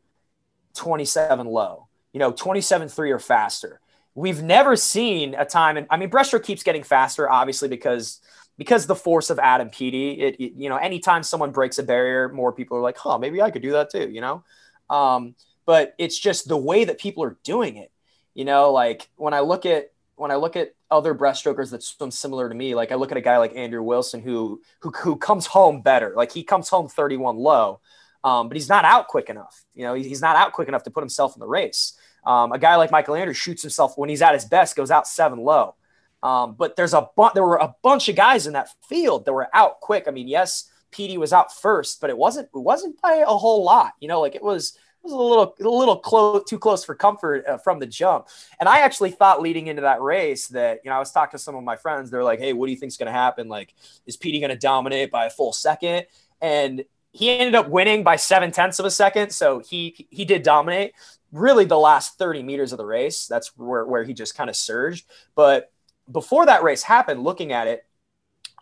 27 0.76 1.48
low, 1.48 1.88
you 2.14 2.20
know, 2.20 2.32
27 2.32 2.90
3 2.90 3.12
or 3.12 3.20
faster. 3.20 3.80
We've 4.16 4.42
never 4.42 4.76
seen 4.76 5.36
a 5.36 5.46
time, 5.46 5.78
and 5.78 5.88
I 5.90 5.98
mean, 5.98 6.10
breaststroke 6.10 6.44
keeps 6.44 6.64
getting 6.64 6.84
faster, 6.84 7.30
obviously, 7.30 7.68
because 7.68 8.20
because 8.60 8.86
the 8.86 8.96
force 8.96 9.30
of 9.30 9.40
Adam 9.40 9.70
Peaty, 9.70 10.20
it, 10.20 10.36
it, 10.38 10.54
you 10.58 10.68
know, 10.68 10.76
anytime 10.76 11.24
someone 11.24 11.52
breaks 11.52 11.80
a 11.80 11.84
barrier, 11.84 12.28
more 12.28 12.52
people 12.52 12.78
are 12.78 12.82
like, 12.82 12.98
huh, 12.98 13.18
maybe 13.18 13.42
I 13.42 13.52
could 13.52 13.62
do 13.62 13.72
that 13.72 13.90
too, 13.90 14.10
you 14.10 14.20
know? 14.20 14.44
Um, 14.90 15.36
but 15.66 15.96
it's 15.98 16.20
just 16.20 16.50
the 16.50 16.58
way 16.58 16.84
that 16.84 17.00
people 17.00 17.24
are 17.24 17.38
doing 17.46 17.78
it, 17.78 17.90
you 18.34 18.44
know, 18.44 18.74
like 18.74 19.10
when 19.16 19.34
I 19.34 19.40
look 19.40 19.66
at, 19.66 19.94
when 20.16 20.30
I 20.30 20.36
look 20.36 20.58
at 20.58 20.76
other 20.92 21.16
breaststrokers 21.16 21.72
that 21.72 21.84
swim 21.84 22.12
similar 22.12 22.50
to 22.50 22.56
me, 22.56 22.76
like 22.76 22.92
I 22.92 22.96
look 22.96 23.12
at 23.12 23.18
a 23.18 23.22
guy 23.22 23.38
like 23.38 23.56
Andrew 23.56 23.82
Wilson 23.82 24.22
who, 24.22 24.62
who, 24.82 24.92
who 24.92 25.16
comes 25.16 25.46
home 25.46 25.82
better. 25.82 26.12
Like 26.14 26.34
he 26.34 26.44
comes 26.44 26.68
home 26.68 26.90
31 26.90 27.38
low, 27.38 27.80
um, 28.26 28.50
but 28.50 28.58
he's 28.58 28.68
not 28.68 28.84
out 28.84 29.08
quick 29.08 29.30
enough. 29.30 29.64
You 29.74 29.84
know, 29.84 29.94
he's 29.94 30.22
not 30.22 30.36
out 30.36 30.52
quick 30.52 30.68
enough 30.68 30.84
to 30.84 30.92
put 30.92 31.02
himself 31.02 31.34
in 31.34 31.40
the 31.40 31.48
race. 31.48 31.98
Um, 32.26 32.52
a 32.52 32.60
guy 32.60 32.76
like 32.76 32.92
Michael 32.92 33.16
Andrews 33.16 33.38
shoots 33.38 33.62
himself 33.62 33.98
when 33.98 34.10
he's 34.10 34.22
at 34.22 34.34
his 34.34 34.46
best, 34.46 34.76
goes 34.76 34.92
out 34.92 35.08
seven 35.08 35.40
low. 35.40 35.76
Um, 36.22 36.56
but 36.58 36.76
there's 36.76 36.94
a 36.94 37.08
bu- 37.16 37.30
there 37.34 37.44
were 37.44 37.58
a 37.58 37.76
bunch 37.82 38.10
of 38.10 38.16
guys 38.16 38.48
in 38.48 38.54
that 38.54 38.70
field 38.88 39.26
that 39.26 39.34
were 39.34 39.48
out 39.54 39.80
quick. 39.80 40.06
I 40.08 40.12
mean, 40.12 40.28
yes, 40.28 40.70
Peaty 40.92 41.18
was 41.18 41.34
out 41.34 41.56
first, 41.56 42.02
but 42.02 42.10
it 42.10 42.18
wasn't 42.18 42.50
it 42.54 42.58
wasn't 42.58 43.02
by 43.02 43.24
a 43.26 43.26
whole 43.26 43.64
lot. 43.64 43.94
You 44.00 44.08
know, 44.08 44.20
like 44.20 44.36
it 44.36 44.44
was 44.44 44.76
it 44.76 45.04
was 45.04 45.14
a 45.14 45.16
little 45.16 45.56
a 45.60 45.64
little 45.64 45.98
close 45.98 46.44
too 46.48 46.60
close 46.60 46.84
for 46.84 46.94
comfort 46.94 47.46
uh, 47.48 47.58
from 47.58 47.80
the 47.80 47.86
jump. 47.86 48.28
And 48.60 48.68
I 48.68 48.80
actually 48.80 49.12
thought 49.12 49.42
leading 49.42 49.68
into 49.68 49.84
that 49.84 50.02
race 50.02 50.48
that 50.50 50.82
you 50.84 50.90
know 50.90 50.98
I 50.98 51.00
was 51.00 51.12
talking 51.12 51.38
to 51.38 51.44
some 51.44 51.56
of 51.56 51.64
my 51.64 51.78
friends. 51.78 52.12
They're 52.12 52.24
like, 52.24 52.40
"Hey, 52.40 52.54
what 52.54 52.66
do 52.66 52.74
you 52.74 52.78
think's 52.78 52.98
going 52.98 53.08
to 53.08 53.14
happen? 53.14 53.48
Like, 53.48 53.74
is 54.06 54.18
Peaty 54.18 54.40
going 54.40 54.50
to 54.50 54.58
dominate 54.58 55.12
by 55.12 55.26
a 55.28 55.30
full 55.30 55.54
second? 55.54 56.06
And 56.42 56.84
he 57.12 57.30
ended 57.32 57.56
up 57.56 57.70
winning 57.70 58.04
by 58.04 58.18
seven 58.18 58.52
tenths 58.52 58.80
of 58.80 58.86
a 58.86 58.92
second, 58.92 59.32
so 59.32 59.60
he 59.60 60.08
he 60.10 60.26
did 60.26 60.44
dominate. 60.44 60.94
Really, 61.32 61.66
the 61.66 61.78
last 61.78 62.18
30 62.18 62.44
meters 62.44 62.72
of 62.72 62.78
the 62.78 62.86
race, 62.86 63.28
that's 63.28 63.52
where, 63.56 63.86
where 63.86 64.04
he 64.04 64.14
just 64.14 64.36
kind 64.36 64.50
of 64.50 64.56
surged. 64.56 65.06
But 65.36 65.72
before 66.12 66.46
that 66.48 66.64
race 66.64 66.84
happened, 66.84 67.24
looking 67.24 67.52
at 67.52 67.68
it, 67.68 67.86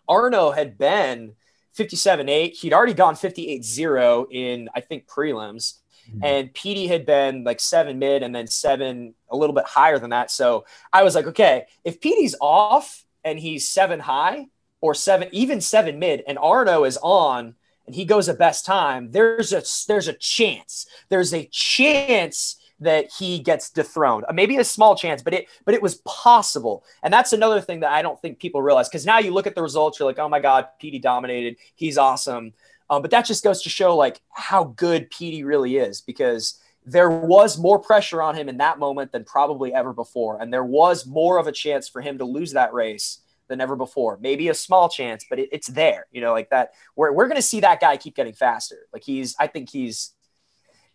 Arno 0.08 0.50
had 0.50 0.78
been 0.78 1.34
57 1.72 2.28
8. 2.28 2.54
He'd 2.54 2.72
already 2.72 2.94
gone 2.94 3.14
58 3.14 3.64
0 3.64 4.26
in, 4.30 4.68
I 4.74 4.80
think, 4.80 5.06
prelims. 5.06 5.74
Mm-hmm. 6.08 6.24
And 6.24 6.54
Peaty 6.54 6.86
had 6.86 7.06
been 7.06 7.44
like 7.44 7.60
seven 7.60 7.98
mid 7.98 8.22
and 8.22 8.34
then 8.34 8.46
seven 8.46 9.14
a 9.30 9.36
little 9.36 9.54
bit 9.54 9.66
higher 9.66 9.98
than 9.98 10.10
that. 10.10 10.30
So 10.30 10.64
I 10.92 11.02
was 11.02 11.14
like, 11.14 11.26
okay, 11.26 11.66
if 11.84 12.00
Peaty's 12.00 12.34
off 12.40 13.04
and 13.24 13.38
he's 13.38 13.68
seven 13.68 14.00
high 14.00 14.46
or 14.80 14.94
seven, 14.94 15.28
even 15.32 15.60
seven 15.60 15.98
mid, 15.98 16.22
and 16.26 16.38
Arno 16.38 16.84
is 16.84 16.98
on 17.02 17.54
and 17.86 17.94
he 17.94 18.04
goes 18.04 18.28
a 18.28 18.34
best 18.34 18.64
time, 18.64 19.10
there's 19.12 19.52
a 19.52 19.62
there's 19.86 20.08
a 20.08 20.14
chance. 20.14 20.86
There's 21.08 21.34
a 21.34 21.48
chance 21.52 22.56
that 22.80 23.10
he 23.18 23.38
gets 23.38 23.70
dethroned. 23.70 24.24
Uh, 24.28 24.32
maybe 24.32 24.56
a 24.56 24.64
small 24.64 24.96
chance, 24.96 25.22
but 25.22 25.34
it 25.34 25.48
but 25.64 25.74
it 25.74 25.82
was 25.82 25.96
possible. 26.04 26.84
And 27.02 27.12
that's 27.12 27.32
another 27.32 27.60
thing 27.60 27.80
that 27.80 27.92
I 27.92 28.02
don't 28.02 28.20
think 28.20 28.38
people 28.38 28.62
realize 28.62 28.88
because 28.88 29.06
now 29.06 29.18
you 29.18 29.32
look 29.32 29.46
at 29.46 29.54
the 29.54 29.62
results, 29.62 29.98
you're 29.98 30.08
like, 30.08 30.18
oh 30.18 30.28
my 30.28 30.40
god, 30.40 30.68
Peaty 30.78 30.98
dominated. 30.98 31.56
He's 31.74 31.98
awesome. 31.98 32.52
Um, 32.90 33.02
but 33.02 33.10
that 33.10 33.26
just 33.26 33.44
goes 33.44 33.62
to 33.62 33.68
show 33.68 33.96
like 33.96 34.20
how 34.30 34.64
good 34.64 35.10
Peaty 35.10 35.44
really 35.44 35.76
is 35.76 36.00
because 36.00 36.60
there 36.86 37.10
was 37.10 37.58
more 37.58 37.78
pressure 37.78 38.22
on 38.22 38.34
him 38.34 38.48
in 38.48 38.56
that 38.58 38.78
moment 38.78 39.12
than 39.12 39.24
probably 39.24 39.74
ever 39.74 39.92
before, 39.92 40.40
and 40.40 40.52
there 40.52 40.64
was 40.64 41.06
more 41.06 41.38
of 41.38 41.46
a 41.46 41.52
chance 41.52 41.88
for 41.88 42.00
him 42.00 42.18
to 42.18 42.24
lose 42.24 42.52
that 42.52 42.72
race 42.72 43.20
than 43.48 43.60
ever 43.60 43.76
before. 43.76 44.18
Maybe 44.20 44.48
a 44.48 44.54
small 44.54 44.88
chance, 44.88 45.26
but 45.28 45.38
it, 45.38 45.48
it's 45.52 45.68
there. 45.68 46.06
You 46.12 46.20
know, 46.20 46.32
like 46.32 46.50
that. 46.50 46.72
We're 46.96 47.12
we're 47.12 47.28
gonna 47.28 47.42
see 47.42 47.60
that 47.60 47.80
guy 47.80 47.96
keep 47.96 48.14
getting 48.14 48.32
faster. 48.32 48.86
Like 48.92 49.02
he's, 49.02 49.34
I 49.38 49.48
think 49.48 49.68
he's. 49.68 50.12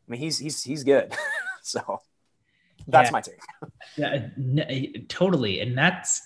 I 0.07 0.11
mean, 0.11 0.19
he's 0.19 0.37
he's 0.37 0.63
he's 0.63 0.83
good. 0.83 1.13
So 1.65 2.01
that's 2.87 3.07
yeah. 3.07 3.11
my 3.11 3.21
take. 3.21 3.39
yeah, 3.95 4.27
n- 4.37 5.05
totally. 5.07 5.61
And 5.61 5.77
that's 5.77 6.21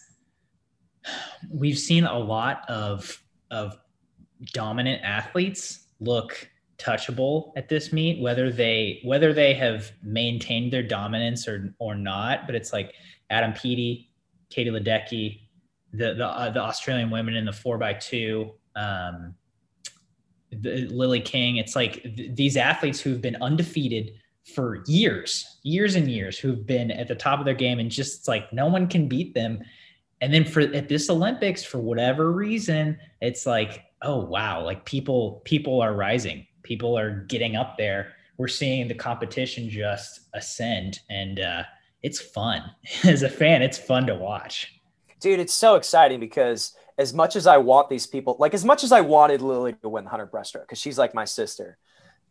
we've 1.51 1.77
seen 1.77 2.05
a 2.05 2.17
lot 2.17 2.67
of 2.67 3.21
of 3.51 3.77
dominant 4.53 5.03
athletes 5.03 5.85
look 5.99 6.49
touchable 6.77 7.51
at 7.55 7.69
this 7.69 7.91
meet 7.91 8.21
whether 8.21 8.51
they 8.51 8.99
whether 9.03 9.33
they 9.33 9.53
have 9.53 9.91
maintained 10.03 10.71
their 10.71 10.83
dominance 10.83 11.47
or 11.47 11.73
or 11.79 11.95
not 11.95 12.45
but 12.45 12.53
it's 12.53 12.71
like 12.71 12.93
Adam 13.29 13.51
Peaty, 13.53 14.09
Katie 14.49 14.69
Ledecky, 14.69 15.41
the 15.91 16.13
the, 16.13 16.25
uh, 16.25 16.49
the 16.49 16.61
Australian 16.61 17.09
women 17.09 17.35
in 17.35 17.45
the 17.45 17.53
4 17.53 17.77
by 17.77 17.93
2 17.93 18.51
um 18.75 19.35
the, 20.51 20.87
Lilly 20.87 21.21
King 21.21 21.57
it's 21.57 21.75
like 21.75 22.03
th- 22.03 22.35
these 22.35 22.57
athletes 22.57 22.99
who've 22.99 23.21
been 23.21 23.37
undefeated 23.41 24.11
for 24.53 24.83
years, 24.87 25.59
years 25.63 25.95
and 25.95 26.09
years 26.09 26.39
who've 26.39 26.65
been 26.65 26.91
at 26.91 27.07
the 27.07 27.15
top 27.15 27.39
of 27.39 27.45
their 27.45 27.53
game 27.53 27.79
and 27.79 27.91
just 27.91 28.27
like 28.27 28.51
no 28.53 28.67
one 28.67 28.87
can 28.87 29.07
beat 29.07 29.33
them. 29.33 29.61
And 30.21 30.33
then 30.33 30.45
for 30.45 30.61
at 30.61 30.89
this 30.89 31.09
Olympics, 31.09 31.63
for 31.63 31.77
whatever 31.79 32.31
reason, 32.31 32.97
it's 33.21 33.45
like, 33.45 33.83
oh 34.01 34.23
wow, 34.25 34.63
like 34.63 34.85
people 34.85 35.41
people 35.45 35.81
are 35.81 35.93
rising, 35.93 36.47
people 36.63 36.97
are 36.97 37.21
getting 37.27 37.55
up 37.55 37.77
there. 37.77 38.13
We're 38.37 38.47
seeing 38.47 38.87
the 38.87 38.95
competition 38.95 39.69
just 39.69 40.21
ascend, 40.33 40.99
and 41.09 41.39
uh, 41.39 41.63
it's 42.03 42.19
fun 42.19 42.63
as 43.03 43.23
a 43.23 43.29
fan. 43.29 43.61
It's 43.61 43.77
fun 43.77 44.07
to 44.07 44.15
watch. 44.15 44.73
Dude, 45.19 45.39
it's 45.39 45.53
so 45.53 45.75
exciting 45.75 46.19
because 46.19 46.73
as 46.97 47.13
much 47.13 47.35
as 47.35 47.47
I 47.47 47.57
want 47.57 47.89
these 47.89 48.07
people, 48.07 48.37
like 48.39 48.53
as 48.53 48.65
much 48.65 48.83
as 48.83 48.91
I 48.91 49.01
wanted 49.01 49.41
Lilly 49.41 49.73
to 49.73 49.89
win 49.89 50.03
the 50.03 50.09
100 50.09 50.31
breaststroke, 50.31 50.61
because 50.61 50.79
she's 50.79 50.97
like 50.97 51.13
my 51.13 51.25
sister, 51.25 51.77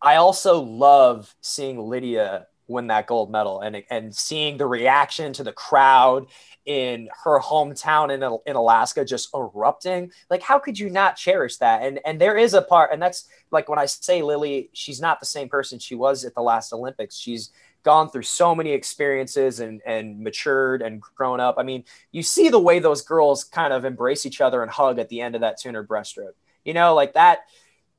I 0.01 0.17
also 0.17 0.61
love 0.61 1.35
seeing 1.41 1.79
Lydia 1.79 2.47
win 2.69 2.89
that 2.89 3.07
gold 3.07 3.31
medal 3.31 3.61
and 3.61 3.83
and 3.91 4.15
seeing 4.15 4.57
the 4.57 4.67
reaction 4.67 5.33
to 5.33 5.45
the 5.45 5.53
crowd 5.53 6.27
in 6.65 7.09
her 7.23 7.39
hometown 7.41 8.13
in, 8.13 8.39
in 8.45 8.57
Alaska 8.57 9.05
just 9.05 9.29
erupting. 9.35 10.11
Like 10.31 10.43
how 10.43 10.59
could 10.59 10.79
you 10.79 10.91
not 10.91 11.17
cherish 11.17 11.59
that? 11.59 11.83
And 11.83 12.01
and 12.05 12.21
there 12.21 12.37
is 12.37 12.55
a 12.55 12.63
part 12.63 12.93
and 12.93 13.01
that's 13.01 13.29
like 13.51 13.69
when 13.69 13.79
I 13.79 13.87
say 13.87 14.23
Lilly 14.23 14.71
she's 14.73 15.01
not 15.01 15.21
the 15.21 15.27
same 15.27 15.49
person 15.49 15.79
she 15.79 15.95
was 15.95 16.25
at 16.25 16.35
the 16.35 16.43
last 16.43 16.73
Olympics. 16.73 17.17
She's 17.17 17.51
gone 17.85 18.11
through 18.11 18.23
so 18.23 18.53
many 18.55 18.73
experiences 18.73 19.61
and 19.61 19.81
and 19.87 20.21
matured 20.21 20.83
and 20.83 21.01
grown 21.01 21.39
up. 21.39 21.55
I 21.59 21.63
mean 21.63 21.85
you 22.11 22.23
see 22.23 22.49
the 22.49 22.59
way 22.59 22.81
those 22.81 23.03
girls 23.03 23.45
kind 23.45 23.73
of 23.73 23.85
embrace 23.85 24.27
each 24.27 24.41
other 24.41 24.63
and 24.63 24.71
hug 24.71 24.99
at 24.99 25.09
the 25.09 25.21
end 25.21 25.37
of 25.37 25.43
that 25.43 25.61
200 25.61 25.89
breaststroke. 25.89 26.35
You 26.65 26.75
know 26.75 26.95
like 26.97 27.15
that 27.15 27.41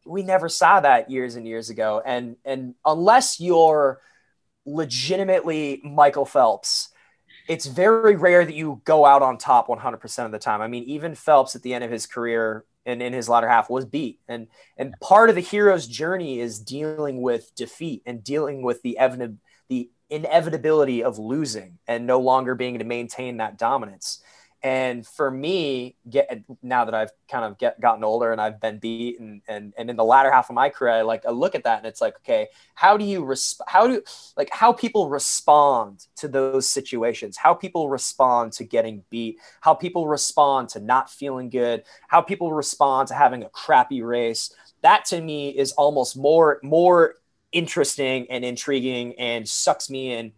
we 0.08 0.24
never 0.24 0.50
saw 0.50 0.80
that 0.80 1.12
years 1.12 1.36
and 1.36 1.48
years 1.48 1.70
ago. 1.70 2.02
And 2.06 2.38
and 2.46 2.76
unless 2.86 3.40
you're 3.40 4.02
legitimately 4.66 5.82
Michael 5.84 6.26
Phelps, 6.26 6.90
it's 7.48 7.66
very 7.66 8.16
rare 8.16 8.46
that 8.46 8.56
you 8.56 8.82
go 8.84 9.06
out 9.06 9.22
on 9.22 9.38
top 9.38 9.68
100% 9.68 10.26
of 10.26 10.32
the 10.32 10.40
time. 10.40 10.62
I 10.62 10.68
mean, 10.68 10.84
even 10.84 11.16
Phelps 11.16 11.56
at 11.56 11.62
the 11.62 11.74
end 11.74 11.84
of 11.84 11.92
his 11.92 12.06
career 12.06 12.66
and 12.86 13.02
in 13.02 13.14
his 13.14 13.30
latter 13.30 13.48
half 13.48 13.70
was 13.70 13.86
beat. 13.86 14.20
And 14.28 14.48
and 14.78 14.94
part 15.02 15.30
of 15.30 15.36
the 15.36 15.42
hero's 15.42 15.88
journey 15.88 16.40
is 16.40 16.60
dealing 16.60 17.22
with 17.22 17.54
defeat 17.56 18.02
and 18.06 18.24
dealing 18.24 18.62
with 18.64 18.82
the 18.82 18.98
evident 18.98 19.40
the 19.70 19.90
inevitability 20.10 21.04
of 21.04 21.20
losing 21.20 21.78
and 21.88 22.08
no 22.08 22.20
longer 22.20 22.56
being 22.56 22.80
to 22.80 22.86
maintain 22.86 23.38
that 23.38 23.58
dominance. 23.58 24.22
And 24.64 25.06
for 25.06 25.30
me, 25.30 25.96
get 26.10 26.44
now 26.64 26.86
that 26.86 26.96
I've 26.96 27.12
kind 27.30 27.46
of 27.46 27.60
get, 27.60 27.80
gotten 27.80 28.04
older 28.04 28.32
and 28.32 28.42
I've 28.42 28.60
been 28.60 28.80
beat 28.80 29.20
and, 29.20 29.42
and, 29.48 29.74
and 29.78 29.90
in 29.90 29.96
the 29.96 30.04
latter 30.04 30.32
half 30.32 30.50
of 30.50 30.56
my 30.56 30.70
career, 30.70 30.94
I 30.94 31.02
like, 31.04 31.26
I 31.28 31.30
look 31.30 31.54
at 31.54 31.64
that 31.66 31.78
and 31.78 31.86
it's 31.86 32.02
like, 32.02 32.16
okay, 32.18 32.48
how 32.74 32.98
do 32.98 33.06
you, 33.06 33.24
resp- 33.24 33.62
how 33.68 33.86
do 33.86 34.02
like 34.36 34.50
how 34.52 34.74
people 34.74 35.10
respond 35.10 36.08
to 36.18 36.28
those 36.28 36.68
situations, 36.68 37.38
how 37.38 37.54
people 37.54 37.88
respond 37.90 38.52
to 38.54 38.64
getting 38.64 39.04
beat, 39.12 39.38
how 39.62 39.76
people 39.76 40.08
respond 40.08 40.70
to 40.70 40.80
not 40.80 41.10
feeling 41.10 41.50
good, 41.50 41.84
how 42.08 42.22
people 42.22 42.52
respond 42.52 43.08
to 43.10 43.14
having 43.14 43.44
a 43.44 43.50
crappy 43.50 44.02
race. 44.02 44.54
That 44.82 45.06
to 45.06 45.22
me 45.22 45.50
is 45.50 45.72
almost 45.74 46.18
more, 46.18 46.60
more 46.64 47.16
interesting 47.52 48.28
and 48.30 48.44
intriguing 48.44 49.14
and 49.20 49.48
sucks 49.48 49.90
me 49.90 50.14
in 50.14 50.32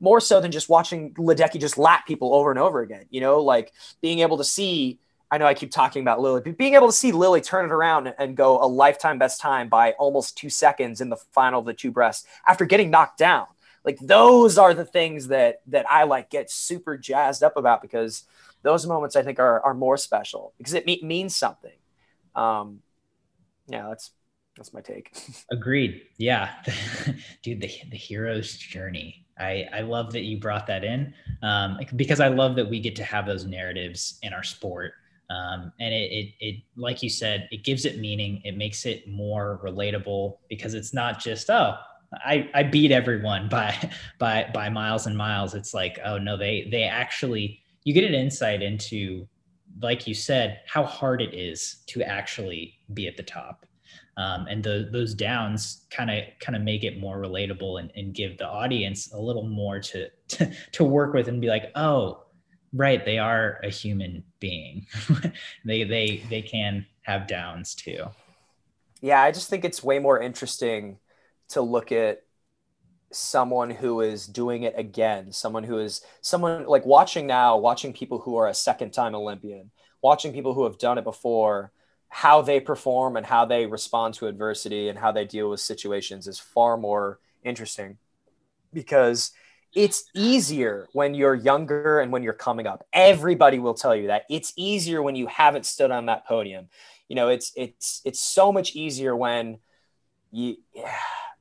more 0.00 0.20
so 0.20 0.40
than 0.40 0.52
just 0.52 0.68
watching 0.68 1.12
Ledecky 1.14 1.60
just 1.60 1.78
lap 1.78 2.06
people 2.06 2.34
over 2.34 2.50
and 2.50 2.58
over 2.58 2.80
again. 2.80 3.06
You 3.10 3.20
know, 3.20 3.40
like 3.40 3.72
being 4.00 4.20
able 4.20 4.38
to 4.38 4.44
see. 4.44 4.98
I 5.30 5.38
know 5.38 5.46
I 5.46 5.54
keep 5.54 5.72
talking 5.72 6.02
about 6.02 6.20
Lilly, 6.20 6.42
but 6.42 6.56
being 6.56 6.74
able 6.74 6.86
to 6.86 6.92
see 6.92 7.10
Lilly 7.10 7.40
turn 7.40 7.64
it 7.64 7.72
around 7.72 8.14
and 8.18 8.36
go 8.36 8.62
a 8.62 8.68
lifetime 8.68 9.18
best 9.18 9.40
time 9.40 9.68
by 9.68 9.92
almost 9.92 10.36
two 10.36 10.48
seconds 10.48 11.00
in 11.00 11.08
the 11.08 11.16
final 11.32 11.58
of 11.58 11.66
the 11.66 11.74
two 11.74 11.90
breasts 11.90 12.24
after 12.46 12.64
getting 12.64 12.90
knocked 12.90 13.18
down. 13.18 13.46
Like 13.84 13.98
those 14.00 14.58
are 14.58 14.74
the 14.74 14.84
things 14.84 15.28
that 15.28 15.60
that 15.66 15.86
I 15.90 16.04
like 16.04 16.30
get 16.30 16.50
super 16.50 16.96
jazzed 16.96 17.42
up 17.42 17.56
about 17.56 17.82
because 17.82 18.24
those 18.62 18.86
moments 18.86 19.16
I 19.16 19.22
think 19.22 19.38
are 19.38 19.60
are 19.60 19.74
more 19.74 19.96
special 19.96 20.54
because 20.56 20.74
it 20.74 20.86
me- 20.86 21.00
means 21.02 21.36
something. 21.36 21.76
Um, 22.34 22.80
yeah, 23.68 23.88
that's 23.88 24.10
that's 24.56 24.72
my 24.72 24.80
take. 24.80 25.14
Agreed. 25.50 26.02
Yeah, 26.16 26.50
dude, 27.42 27.60
the 27.60 27.70
the 27.90 27.96
hero's 27.96 28.52
journey 28.56 29.23
I, 29.38 29.66
I 29.72 29.80
love 29.80 30.12
that 30.12 30.22
you 30.22 30.38
brought 30.38 30.66
that 30.68 30.84
in 30.84 31.12
um, 31.42 31.78
because 31.96 32.20
I 32.20 32.28
love 32.28 32.54
that 32.56 32.68
we 32.68 32.80
get 32.80 32.94
to 32.96 33.04
have 33.04 33.26
those 33.26 33.44
narratives 33.44 34.18
in 34.22 34.32
our 34.32 34.44
sport 34.44 34.94
Um, 35.30 35.72
and 35.80 35.94
it, 35.94 36.12
it, 36.12 36.34
it, 36.40 36.62
like 36.76 37.02
you 37.02 37.10
said, 37.10 37.48
it 37.50 37.64
gives 37.64 37.84
it 37.84 37.98
meaning. 37.98 38.42
It 38.44 38.56
makes 38.56 38.84
it 38.86 39.08
more 39.08 39.60
relatable 39.64 40.38
because 40.48 40.74
it's 40.74 40.92
not 40.92 41.18
just, 41.18 41.48
oh, 41.50 41.76
I, 42.12 42.48
I 42.54 42.62
beat 42.62 42.92
everyone 42.92 43.48
by, 43.58 43.74
by, 44.18 44.50
by 44.52 44.68
miles 44.68 45.06
and 45.06 45.16
miles. 45.16 45.54
It's 45.54 45.74
like, 45.74 45.98
oh 46.04 46.18
no, 46.18 46.36
they, 46.36 46.68
they 46.70 46.84
actually, 46.84 47.62
you 47.84 47.94
get 47.94 48.04
an 48.04 48.14
insight 48.14 48.62
into, 48.62 49.26
like 49.80 50.06
you 50.06 50.14
said, 50.14 50.60
how 50.66 50.84
hard 50.84 51.20
it 51.20 51.34
is 51.34 51.82
to 51.88 52.02
actually 52.02 52.78
be 52.92 53.08
at 53.08 53.16
the 53.16 53.22
top. 53.22 53.66
Um, 54.16 54.46
and 54.48 54.62
the, 54.62 54.88
those 54.92 55.14
downs 55.14 55.86
kind 55.90 56.10
of 56.10 56.24
kind 56.40 56.54
of 56.56 56.62
make 56.62 56.84
it 56.84 57.00
more 57.00 57.18
relatable 57.18 57.80
and, 57.80 57.90
and 57.96 58.14
give 58.14 58.38
the 58.38 58.46
audience 58.46 59.12
a 59.12 59.18
little 59.18 59.46
more 59.46 59.80
to, 59.80 60.08
to 60.28 60.52
to 60.72 60.84
work 60.84 61.14
with 61.14 61.28
and 61.28 61.40
be 61.40 61.48
like, 61.48 61.72
oh, 61.74 62.24
right 62.72 63.04
they 63.04 63.18
are 63.18 63.60
a 63.62 63.70
human 63.70 64.22
being. 64.40 64.86
They 65.64 65.84
they 65.84 66.22
they 66.30 66.42
can 66.42 66.86
have 67.02 67.26
downs 67.26 67.74
too. 67.74 68.06
Yeah 69.00 69.20
i 69.22 69.30
just 69.32 69.50
think 69.50 69.64
it's 69.64 69.82
way 69.82 69.98
more 69.98 70.20
interesting 70.20 70.98
to 71.50 71.60
look 71.60 71.92
at 71.92 72.22
someone 73.12 73.70
who 73.70 74.00
is 74.00 74.26
doing 74.26 74.64
it 74.64 74.74
again 74.76 75.30
someone 75.32 75.62
who 75.64 75.78
is 75.78 76.00
someone 76.20 76.66
like 76.66 76.84
watching 76.84 77.26
now 77.26 77.56
watching 77.56 77.92
people 77.92 78.18
who 78.18 78.36
are 78.36 78.48
a 78.48 78.54
second 78.54 78.92
time 78.92 79.14
olympian 79.14 79.70
watching 80.02 80.32
people 80.32 80.52
who 80.54 80.64
have 80.64 80.78
done 80.78 80.98
it 80.98 81.04
before 81.04 81.70
how 82.14 82.40
they 82.40 82.60
perform 82.60 83.16
and 83.16 83.26
how 83.26 83.44
they 83.44 83.66
respond 83.66 84.14
to 84.14 84.28
adversity 84.28 84.88
and 84.88 84.96
how 84.96 85.10
they 85.10 85.24
deal 85.24 85.50
with 85.50 85.58
situations 85.58 86.28
is 86.28 86.38
far 86.38 86.76
more 86.76 87.18
interesting 87.42 87.98
because 88.72 89.32
it's 89.74 90.04
easier 90.14 90.86
when 90.92 91.14
you're 91.14 91.34
younger 91.34 91.98
and 91.98 92.12
when 92.12 92.22
you're 92.22 92.32
coming 92.32 92.68
up. 92.68 92.86
Everybody 92.92 93.58
will 93.58 93.74
tell 93.74 93.96
you 93.96 94.06
that 94.06 94.26
it's 94.30 94.52
easier 94.54 95.02
when 95.02 95.16
you 95.16 95.26
haven't 95.26 95.66
stood 95.66 95.90
on 95.90 96.06
that 96.06 96.24
podium. 96.24 96.68
You 97.08 97.16
know, 97.16 97.30
it's 97.30 97.52
it's 97.56 98.00
it's 98.04 98.20
so 98.20 98.52
much 98.52 98.76
easier 98.76 99.16
when 99.16 99.58
you. 100.30 100.58
Yeah, 100.72 100.94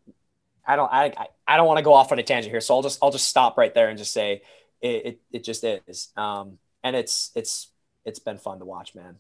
I 0.66 0.76
don't 0.76 0.92
I 0.92 1.14
I 1.48 1.58
don't 1.58 1.68
want 1.68 1.78
to 1.78 1.84
go 1.84 1.94
off 1.94 2.12
on 2.12 2.18
a 2.18 2.24
tangent 2.24 2.52
here, 2.52 2.62
so 2.62 2.74
I'll 2.74 2.82
just 2.82 2.98
I'll 3.04 3.12
just 3.12 3.28
stop 3.28 3.60
right 3.60 3.76
there 3.76 3.90
and 3.90 3.98
just 3.98 4.12
say 4.12 4.42
it 4.82 5.06
it, 5.06 5.20
it 5.32 5.44
just 5.44 5.64
is. 5.64 6.10
Um, 6.18 6.58
and 6.84 6.96
it's 6.96 7.30
it's 7.36 7.70
it's 8.06 8.18
been 8.20 8.40
fun 8.40 8.58
to 8.58 8.66
watch, 8.66 8.96
man. 8.96 9.18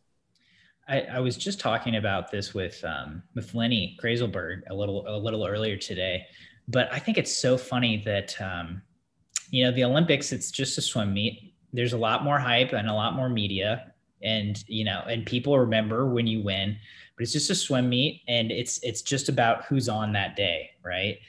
I, 0.87 1.01
I 1.01 1.19
was 1.19 1.37
just 1.37 1.59
talking 1.59 1.95
about 1.95 2.31
this 2.31 2.53
with 2.53 2.83
um, 2.83 3.23
with 3.35 3.53
Lenny 3.55 3.97
Krayzelburg 4.01 4.63
a 4.69 4.73
little 4.73 5.05
a 5.07 5.17
little 5.17 5.45
earlier 5.45 5.77
today, 5.77 6.25
but 6.67 6.91
I 6.91 6.99
think 6.99 7.17
it's 7.17 7.35
so 7.35 7.57
funny 7.57 8.01
that 8.05 8.39
um, 8.41 8.81
you 9.53 9.63
know, 9.63 9.71
the 9.71 9.83
Olympics, 9.83 10.31
it's 10.31 10.49
just 10.49 10.79
a 10.79 10.81
swim 10.81 11.13
meet. 11.13 11.53
There's 11.73 11.93
a 11.93 11.97
lot 11.97 12.23
more 12.23 12.39
hype 12.39 12.73
and 12.73 12.89
a 12.89 12.93
lot 12.93 13.15
more 13.15 13.29
media. 13.29 13.93
And, 14.23 14.63
you 14.67 14.83
know, 14.83 15.03
and 15.07 15.27
people 15.27 15.59
remember 15.59 16.09
when 16.09 16.25
you 16.25 16.41
win, 16.41 16.75
but 17.15 17.21
it's 17.21 17.33
just 17.33 17.51
a 17.51 17.55
swim 17.55 17.87
meet 17.87 18.23
and 18.27 18.51
it's 18.51 18.79
it's 18.81 19.03
just 19.03 19.29
about 19.29 19.65
who's 19.65 19.87
on 19.87 20.11
that 20.13 20.35
day, 20.35 20.71
right? 20.83 21.19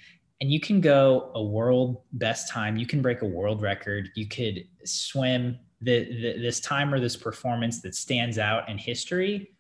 And 0.40 0.50
you 0.50 0.58
can 0.58 0.80
go 0.80 1.32
a 1.34 1.42
world 1.42 2.00
best 2.12 2.50
time, 2.50 2.78
you 2.78 2.86
can 2.86 3.02
break 3.02 3.20
a 3.20 3.26
world 3.26 3.60
record, 3.60 4.08
you 4.14 4.26
could 4.26 4.66
swim 4.84 5.58
the, 5.84 6.04
the 6.04 6.38
this 6.40 6.60
time 6.60 6.92
or 6.92 7.00
this 7.00 7.16
performance 7.16 7.80
that 7.82 7.94
stands 7.94 8.38
out 8.38 8.68
in 8.68 8.78
history. 8.78 9.52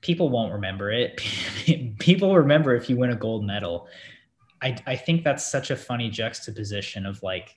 People 0.00 0.30
won't 0.30 0.52
remember 0.52 0.90
it. 0.90 1.20
people 1.98 2.34
remember 2.36 2.74
if 2.74 2.88
you 2.88 2.96
win 2.96 3.10
a 3.10 3.16
gold 3.16 3.44
medal. 3.44 3.88
I, 4.60 4.76
I 4.86 4.96
think 4.96 5.24
that's 5.24 5.50
such 5.50 5.70
a 5.70 5.76
funny 5.76 6.08
juxtaposition 6.08 7.06
of 7.06 7.22
like 7.22 7.56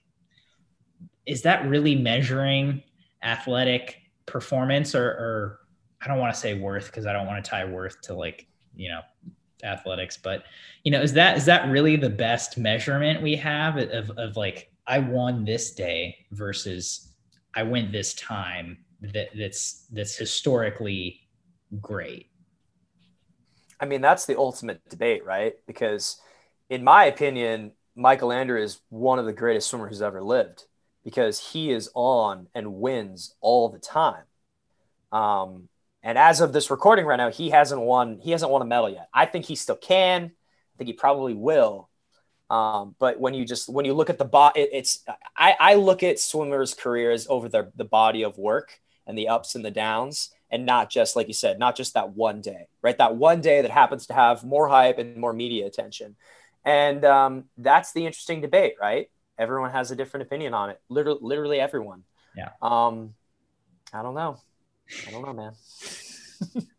is 1.26 1.42
that 1.42 1.68
really 1.68 1.96
measuring 1.96 2.84
athletic 3.24 4.02
performance 4.26 4.94
or, 4.94 5.06
or 5.06 5.60
I 6.02 6.08
don't 6.08 6.20
want 6.20 6.34
to 6.34 6.40
say 6.40 6.54
worth 6.54 6.86
because 6.86 7.06
I 7.06 7.14
don't 7.14 7.26
want 7.26 7.44
to 7.44 7.50
tie 7.50 7.66
worth 7.66 8.02
to 8.02 8.14
like, 8.14 8.48
you 8.76 8.90
know, 8.90 9.02
athletics, 9.64 10.18
but 10.18 10.44
you 10.84 10.92
know, 10.92 11.02
is 11.02 11.14
that, 11.14 11.38
is 11.38 11.46
that 11.46 11.70
really 11.70 11.96
the 11.96 12.10
best 12.10 12.58
measurement 12.58 13.22
we 13.22 13.36
have 13.36 13.78
of, 13.78 14.12
of 14.12 14.38
like, 14.38 14.72
I 14.88 15.00
won 15.00 15.46
this 15.46 15.74
day 15.74 16.16
versus 16.32 17.05
I 17.56 17.64
went 17.64 17.92
this 17.92 18.14
time 18.14 18.78
that 19.02 19.30
that's, 19.38 19.86
that's 19.92 20.16
historically 20.16 21.22
great. 21.82 22.30
I 23.80 23.86
mean, 23.86 24.02
that's 24.02 24.26
the 24.26 24.38
ultimate 24.38 24.88
debate, 24.90 25.26
right? 25.26 25.56
Because 25.68 26.20
in 26.70 26.84
my 26.84 27.06
opinion, 27.06 27.72
Michael 27.96 28.32
Andrew 28.32 28.62
is 28.62 28.80
one 28.90 29.20
of 29.20 29.26
the 29.26 29.34
greatest 29.34 29.70
swimmers 29.70 29.90
who's 29.90 30.02
ever 30.02 30.22
lived 30.22 30.66
because 31.04 31.40
he 31.40 31.72
is 31.72 31.90
on 31.94 32.48
and 32.56 32.76
wins 32.76 33.36
all 33.40 33.70
the 33.70 33.80
time. 33.80 34.24
Um, 35.12 35.70
and 36.04 36.18
as 36.18 36.42
of 36.42 36.52
this 36.54 36.70
recording 36.70 37.06
right 37.06 37.16
now, 37.18 37.30
he 37.30 37.50
hasn't 37.50 37.82
won. 37.82 38.20
He 38.20 38.32
hasn't 38.32 38.52
won 38.52 38.62
a 38.62 38.66
medal 38.66 38.90
yet. 38.90 39.08
I 39.14 39.26
think 39.26 39.46
he 39.46 39.56
still 39.56 39.76
can. 39.76 40.24
I 40.24 40.78
think 40.78 40.88
he 40.88 40.94
probably 40.94 41.34
will. 41.34 41.90
Um, 42.50 42.96
but 43.00 43.20
when 43.20 43.34
you 43.34 43.46
just 43.46 43.70
when 43.70 43.86
you 43.86 43.94
look 43.94 44.10
at 44.10 44.18
the 44.18 44.26
bot, 44.26 44.58
it, 44.58 44.70
it's 44.72 45.04
I, 45.38 45.56
I 45.60 45.76
look 45.76 46.04
at 46.04 46.20
swimmers' 46.20 46.74
careers 46.74 47.28
over 47.30 47.50
their 47.50 47.72
the 47.76 47.86
body 47.86 48.24
of 48.24 48.38
work 48.38 48.80
and 49.08 49.18
the 49.18 49.30
ups 49.30 49.56
and 49.56 49.66
the 49.66 49.72
downs, 49.72 50.32
and 50.52 50.66
not 50.66 50.90
just 50.90 51.16
like 51.16 51.28
you 51.28 51.34
said, 51.34 51.60
not 51.60 51.76
just 51.76 51.96
that 51.96 52.12
one 52.12 52.42
day, 52.42 52.68
right? 52.82 52.98
That 52.98 53.16
one 53.16 53.42
day 53.42 53.62
that 53.62 53.72
happens 53.72 54.08
to 54.08 54.14
have 54.14 54.44
more 54.44 54.68
hype 54.68 55.00
and 55.00 55.18
more 55.18 55.34
media 55.34 55.66
attention, 55.66 56.16
and 56.64 57.04
um, 57.04 57.46
that's 57.58 57.94
the 57.94 58.06
interesting 58.06 58.42
debate, 58.42 58.76
right? 58.80 59.10
everyone 59.38 59.72
has 59.72 59.92
a 59.92 59.96
different 59.96 60.26
opinion 60.26 60.54
on 60.54 60.70
it. 60.70 60.80
Literally, 60.90 61.20
literally 61.22 61.60
everyone. 61.60 62.04
Yeah. 62.36 62.50
Um, 62.62 63.14
I 63.94 64.02
don't 64.02 64.16
know. 64.16 64.40
I 65.08 65.12
don't 65.12 65.26
know, 65.26 65.34
man. 65.34 65.54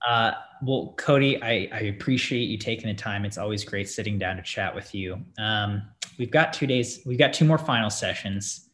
Uh, 0.07 0.33
well, 0.63 0.95
Cody, 0.97 1.43
I, 1.43 1.69
I 1.73 1.81
appreciate 1.81 2.49
you 2.49 2.59
taking 2.59 2.89
the 2.89 2.95
time. 2.95 3.25
It's 3.25 3.39
always 3.39 3.65
great 3.65 3.89
sitting 3.89 4.19
down 4.19 4.37
to 4.37 4.43
chat 4.43 4.75
with 4.75 4.95
you. 4.95 5.21
Um, 5.39 5.83
we've 6.19 6.31
got 6.31 6.53
two 6.53 6.67
days. 6.67 7.01
We've 7.07 7.19
got 7.19 7.33
two 7.33 7.45
more 7.45 7.59
final 7.59 7.91
sessions. 7.91 8.69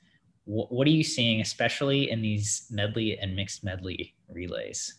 W- 0.46 0.66
what 0.68 0.86
are 0.86 0.90
you 0.90 1.04
seeing, 1.04 1.40
especially 1.40 2.10
in 2.10 2.22
these 2.22 2.66
medley 2.70 3.18
and 3.18 3.36
mixed 3.36 3.64
medley 3.64 4.14
relays? 4.28 4.94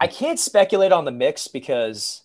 I 0.00 0.06
can't 0.06 0.38
speculate 0.38 0.92
on 0.92 1.04
the 1.04 1.12
mix 1.12 1.48
because 1.48 2.23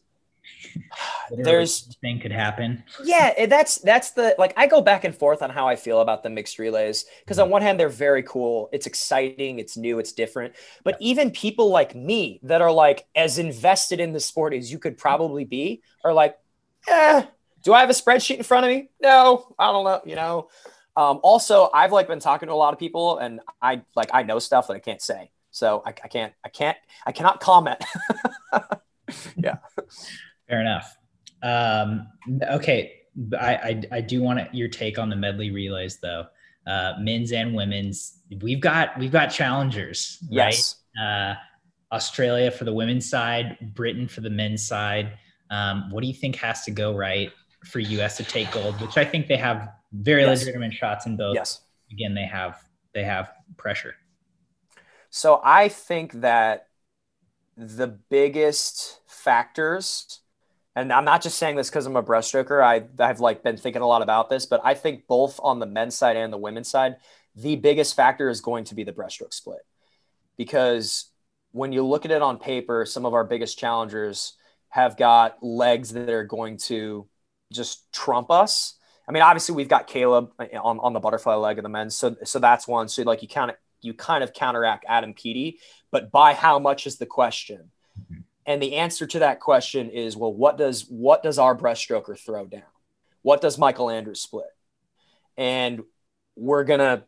there's 1.32 1.96
thing 2.02 2.20
could 2.20 2.32
happen. 2.32 2.84
Yeah, 3.04 3.46
that's 3.46 3.76
that's 3.78 4.12
the 4.12 4.36
like 4.38 4.54
I 4.58 4.68
go 4.68 4.82
back 4.82 5.04
and 5.04 5.16
forth 5.16 5.42
on 5.42 5.50
how 5.50 5.68
I 5.68 5.76
feel 5.76 6.02
about 6.02 6.24
the 6.24 6.30
mixed 6.30 6.60
relays 6.60 7.06
because 7.22 7.40
on 7.40 7.50
one 7.50 7.62
hand 7.62 7.80
they're 7.80 7.90
very 7.90 8.24
cool, 8.24 8.70
it's 8.72 8.88
exciting, 8.88 9.60
it's 9.60 9.78
new, 9.78 10.00
it's 10.00 10.14
different. 10.14 10.56
But 10.84 10.98
even 11.00 11.32
people 11.32 11.70
like 11.70 11.96
me 11.96 12.40
that 12.44 12.62
are 12.62 12.72
like 12.72 13.08
as 13.16 13.38
invested 13.38 14.00
in 14.00 14.14
the 14.14 14.20
sport 14.20 14.54
as 14.54 14.72
you 14.72 14.80
could 14.80 14.98
probably 14.98 15.46
be 15.46 15.82
are 16.04 16.14
like, 16.14 16.38
eh, 16.88 17.24
do 17.64 17.74
I 17.74 17.82
have 17.82 17.90
a 17.90 17.94
spreadsheet 17.94 18.38
in 18.38 18.44
front 18.44 18.66
of 18.66 18.72
me? 18.72 18.90
No, 19.02 19.54
I 19.58 19.72
don't 19.72 19.84
know, 19.84 20.02
you 20.06 20.16
know. 20.16 20.50
Um, 20.96 21.20
also, 21.24 21.70
I've 21.74 21.92
like 21.92 22.08
been 22.08 22.20
talking 22.20 22.48
to 22.48 22.54
a 22.54 22.56
lot 22.56 22.74
of 22.74 22.80
people 22.80 23.20
and 23.20 23.40
I 23.62 23.84
like 23.96 24.10
I 24.14 24.24
know 24.24 24.40
stuff 24.40 24.68
that 24.68 24.74
I 24.74 24.80
can't 24.80 25.02
say. 25.02 25.32
So 25.52 25.82
I, 25.86 25.90
I 25.90 26.08
can't 26.08 26.34
I 26.44 26.50
can't 26.50 26.78
I 27.06 27.12
cannot 27.12 27.40
comment. 27.40 27.84
yeah. 29.38 29.58
Fair 30.50 30.62
enough. 30.62 30.98
Um, 31.44 32.08
okay, 32.42 32.94
I, 33.40 33.56
I, 33.56 33.84
I 33.92 34.02
do 34.02 34.22
want 34.22 34.54
your 34.54 34.68
take 34.68 34.98
on 34.98 35.10
the 35.10 35.16
medley 35.16 35.52
relays 35.52 36.00
though. 36.00 36.26
Uh, 36.68 36.94
men's 37.00 37.32
and 37.32 37.56
women's. 37.56 38.20
We've 38.42 38.60
got 38.60 38.98
we've 38.98 39.12
got 39.12 39.28
challengers, 39.28 40.20
yes. 40.30 40.76
right? 40.98 41.32
Uh, 41.32 41.36
Australia 41.96 42.52
for 42.52 42.66
the 42.66 42.74
women's 42.74 43.10
side, 43.10 43.58
Britain 43.74 44.08
for 44.08 44.22
the 44.22 44.30
men's 44.30 44.68
side. 44.68 45.18
Um, 45.50 45.90
what 45.90 46.02
do 46.02 46.08
you 46.08 46.14
think 46.14 46.36
has 46.36 46.64
to 46.66 46.72
go 46.72 46.96
right 46.96 47.32
for 47.66 47.80
US 47.80 48.18
to 48.18 48.24
take 48.24 48.52
gold? 48.52 48.80
Which 48.82 48.98
I 48.98 49.06
think 49.06 49.28
they 49.28 49.38
have 49.38 49.70
very 49.94 50.24
yes. 50.24 50.40
legitimate 50.40 50.74
shots 50.74 51.06
in 51.06 51.18
both. 51.18 51.36
Yes. 51.36 51.62
Again, 51.92 52.14
they 52.14 52.26
have 52.26 52.62
they 52.94 53.04
have 53.04 53.32
pressure. 53.58 53.96
So 55.10 55.42
I 55.44 55.70
think 55.70 56.14
that 56.22 56.68
the 57.58 57.88
biggest 57.88 59.02
factors 59.08 60.22
and 60.80 60.94
I'm 60.94 61.04
not 61.04 61.22
just 61.22 61.38
saying 61.38 61.58
this 61.58 61.70
because 61.70 61.86
I'm 61.86 61.98
a 61.98 62.04
breaststroker. 62.04 62.64
I, 62.64 62.84
I've 63.04 63.20
like 63.20 63.44
been 63.44 63.58
thinking 63.58 63.82
a 63.82 63.88
lot 63.88 64.02
about 64.02 64.30
this, 64.30 64.46
but 64.46 64.62
I 64.64 64.76
think 64.76 65.08
both 65.08 65.40
on 65.44 65.60
the 65.60 65.66
men's 65.66 65.98
side 65.98 66.16
and 66.16 66.32
the 66.32 66.38
women's 66.38 66.70
side, 66.70 66.96
the 67.36 67.58
biggest 67.58 67.96
factor 67.96 68.30
is 68.30 68.40
going 68.40 68.64
to 68.66 68.76
be 68.76 68.86
the 68.86 68.94
breaststroke 68.94 69.34
split. 69.34 69.60
Because 70.38 71.12
when 71.52 71.74
you 71.74 71.86
look 71.86 72.06
at 72.06 72.12
it 72.12 72.22
on 72.22 72.38
paper, 72.38 72.86
some 72.86 73.06
of 73.06 73.14
our 73.14 73.26
biggest 73.26 73.60
challengers 73.60 74.38
have 74.70 74.96
got 74.96 75.44
legs 75.44 75.92
that 75.94 76.10
are 76.10 76.24
going 76.24 76.58
to 76.58 77.08
just 77.52 77.92
trump 77.92 78.32
us. 78.32 78.76
I 79.08 79.12
mean, 79.12 79.24
obviously 79.24 79.56
we've 79.56 79.68
got 79.68 79.88
Caleb 79.88 80.32
uh, 80.40 80.46
on, 80.64 80.80
on 80.80 80.94
the 80.94 81.00
butterfly 81.00 81.36
leg 81.36 81.58
of 81.58 81.64
the 81.64 81.70
men's. 81.70 81.98
So, 81.98 82.16
so 82.24 82.40
that's 82.40 82.68
one. 82.68 82.88
So 82.88 83.04
like 83.04 83.22
you 83.22 83.28
kind 83.28 83.52
of, 83.52 83.58
you 83.82 83.94
kind 83.94 84.24
of 84.24 84.34
counteract 84.34 84.86
Adam 84.88 85.14
Peaty, 85.14 85.60
but 85.92 86.12
by 86.12 86.34
how 86.34 86.60
much 86.60 86.88
is 86.88 86.98
the 86.98 87.06
question? 87.06 87.72
Mm-hmm. 88.00 88.22
And 88.50 88.60
the 88.60 88.78
answer 88.78 89.06
to 89.06 89.20
that 89.20 89.40
question 89.40 89.92
is, 89.92 90.18
well, 90.18 90.34
what 90.34 90.58
does 90.58 90.88
what 90.90 91.22
does 91.22 91.38
our 91.38 91.56
breaststroker 91.56 92.18
throw 92.18 92.48
down? 92.48 92.64
What 93.22 93.42
does 93.42 93.60
Michael 93.60 93.92
Andrews 93.92 94.22
split? 94.22 94.50
And 95.38 95.84
we're 96.36 96.64
gonna 96.64 97.04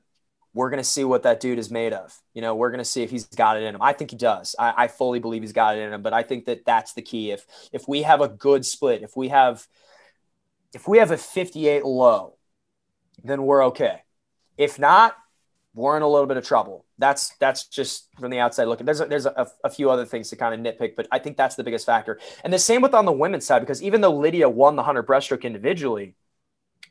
we're 0.53 0.69
to 0.69 0.83
see 0.83 1.03
what 1.03 1.23
that 1.23 1.39
dude 1.39 1.57
is 1.57 1.71
made 1.71 1.93
of. 1.93 2.15
You 2.35 2.43
know, 2.43 2.53
we're 2.53 2.69
to 2.77 2.85
see 2.85 3.01
if 3.01 3.09
he's 3.09 3.25
got 3.25 3.57
it 3.57 3.63
in 3.63 3.73
him. 3.73 3.81
I 3.81 3.93
think 3.93 4.11
he 4.11 4.17
does. 4.17 4.55
I, 4.59 4.73
I, 4.77 4.87
fully 4.87 5.19
believe 5.19 5.41
he's 5.41 5.53
got 5.53 5.77
it 5.77 5.81
in 5.81 5.93
him, 5.93 6.01
but 6.03 6.13
I 6.13 6.23
think 6.23 6.45
that 6.45 6.65
that's 6.65 6.93
the 6.93 7.01
key. 7.01 7.31
If, 7.31 7.45
if 7.71 7.87
we 7.87 8.01
have 8.01 8.19
a 8.19 8.27
good 8.27 8.65
split, 8.65 9.01
if 9.01 9.15
we 9.15 9.29
have, 9.29 9.65
if 10.73 10.89
we 10.89 10.97
have 10.97 11.09
a 11.09 11.17
58 11.17 11.85
low, 11.85 12.35
then 13.23 13.43
we're 13.43 13.67
okay. 13.67 14.01
If 14.57 14.77
not, 14.77 15.15
we're 15.73 15.95
in 15.95 16.03
a 16.03 16.07
little 16.07 16.27
bit 16.27 16.35
of 16.35 16.45
trouble. 16.45 16.85
That's, 17.01 17.35
that's 17.37 17.67
just 17.67 18.07
from 18.19 18.31
the 18.31 18.39
outside 18.39 18.65
looking. 18.65 18.85
There's 18.85 19.01
a, 19.01 19.05
there's 19.05 19.25
a, 19.25 19.47
a 19.63 19.69
few 19.69 19.89
other 19.89 20.05
things 20.05 20.29
to 20.29 20.35
kind 20.37 20.53
of 20.53 20.59
nitpick, 20.75 20.95
but 20.95 21.07
I 21.11 21.19
think 21.19 21.35
that's 21.35 21.55
the 21.55 21.63
biggest 21.63 21.85
factor. 21.85 22.19
And 22.43 22.53
the 22.53 22.59
same 22.59 22.81
with 22.81 22.93
on 22.93 23.05
the 23.05 23.11
women's 23.11 23.45
side, 23.45 23.59
because 23.59 23.83
even 23.83 24.01
though 24.01 24.15
Lydia 24.15 24.47
won 24.47 24.75
the 24.75 24.83
100 24.83 25.05
breaststroke 25.05 25.43
individually, 25.43 26.15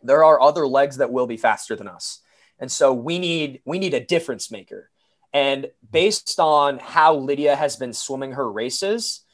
there 0.02 0.24
are 0.24 0.40
other 0.40 0.66
legs 0.66 0.98
that 0.98 1.12
will 1.12 1.26
be 1.26 1.36
faster 1.36 1.76
than 1.76 1.88
us. 1.88 2.20
And 2.58 2.70
so 2.70 2.92
we 2.92 3.18
need 3.18 3.62
we 3.64 3.78
need 3.78 3.94
a 3.94 4.04
difference 4.04 4.50
maker. 4.50 4.90
And 5.32 5.70
based 5.90 6.38
on 6.38 6.78
how 6.78 7.14
Lydia 7.14 7.56
has 7.56 7.76
been 7.76 7.92
swimming 7.92 8.32
her 8.32 8.50
races, 8.50 9.24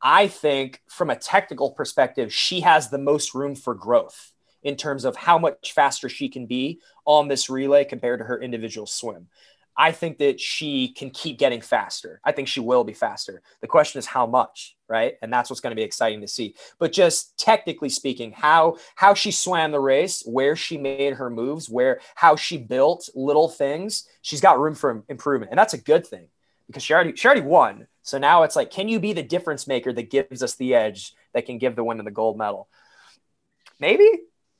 I 0.00 0.28
think 0.28 0.80
from 0.88 1.10
a 1.10 1.16
technical 1.16 1.72
perspective, 1.72 2.32
she 2.32 2.60
has 2.60 2.88
the 2.88 2.98
most 2.98 3.34
room 3.34 3.54
for 3.54 3.74
growth 3.74 4.32
in 4.62 4.76
terms 4.76 5.04
of 5.04 5.16
how 5.16 5.38
much 5.38 5.72
faster 5.72 6.08
she 6.08 6.28
can 6.28 6.46
be 6.46 6.80
on 7.04 7.28
this 7.28 7.50
relay 7.50 7.84
compared 7.84 8.20
to 8.20 8.24
her 8.24 8.40
individual 8.40 8.86
swim. 8.86 9.28
I 9.76 9.92
think 9.92 10.18
that 10.18 10.40
she 10.40 10.88
can 10.88 11.10
keep 11.10 11.38
getting 11.38 11.60
faster. 11.60 12.20
I 12.24 12.32
think 12.32 12.48
she 12.48 12.60
will 12.60 12.84
be 12.84 12.92
faster. 12.92 13.42
The 13.60 13.66
question 13.66 13.98
is 13.98 14.06
how 14.06 14.26
much, 14.26 14.76
right? 14.88 15.14
And 15.22 15.32
that's 15.32 15.48
what's 15.48 15.60
going 15.60 15.70
to 15.70 15.80
be 15.80 15.82
exciting 15.82 16.20
to 16.20 16.28
see. 16.28 16.54
But 16.78 16.92
just 16.92 17.38
technically 17.38 17.88
speaking, 17.88 18.32
how 18.32 18.76
how 18.94 19.14
she 19.14 19.30
swam 19.30 19.72
the 19.72 19.80
race, 19.80 20.22
where 20.26 20.56
she 20.56 20.76
made 20.76 21.14
her 21.14 21.30
moves, 21.30 21.70
where 21.70 22.00
how 22.14 22.36
she 22.36 22.58
built 22.58 23.08
little 23.14 23.48
things, 23.48 24.06
she's 24.20 24.40
got 24.40 24.60
room 24.60 24.74
for 24.74 25.04
improvement, 25.08 25.50
and 25.50 25.58
that's 25.58 25.74
a 25.74 25.78
good 25.78 26.06
thing 26.06 26.28
because 26.66 26.82
she 26.82 26.94
already 26.94 27.16
she 27.16 27.26
already 27.26 27.40
won. 27.42 27.86
So 28.02 28.18
now 28.18 28.42
it's 28.42 28.56
like, 28.56 28.70
can 28.70 28.88
you 28.88 28.98
be 29.00 29.12
the 29.12 29.22
difference 29.22 29.66
maker 29.66 29.92
that 29.92 30.10
gives 30.10 30.42
us 30.42 30.56
the 30.56 30.74
edge 30.74 31.14
that 31.34 31.46
can 31.46 31.58
give 31.58 31.76
the 31.76 31.84
women 31.84 32.04
the 32.04 32.10
gold 32.10 32.36
medal? 32.36 32.68
Maybe. 33.78 34.08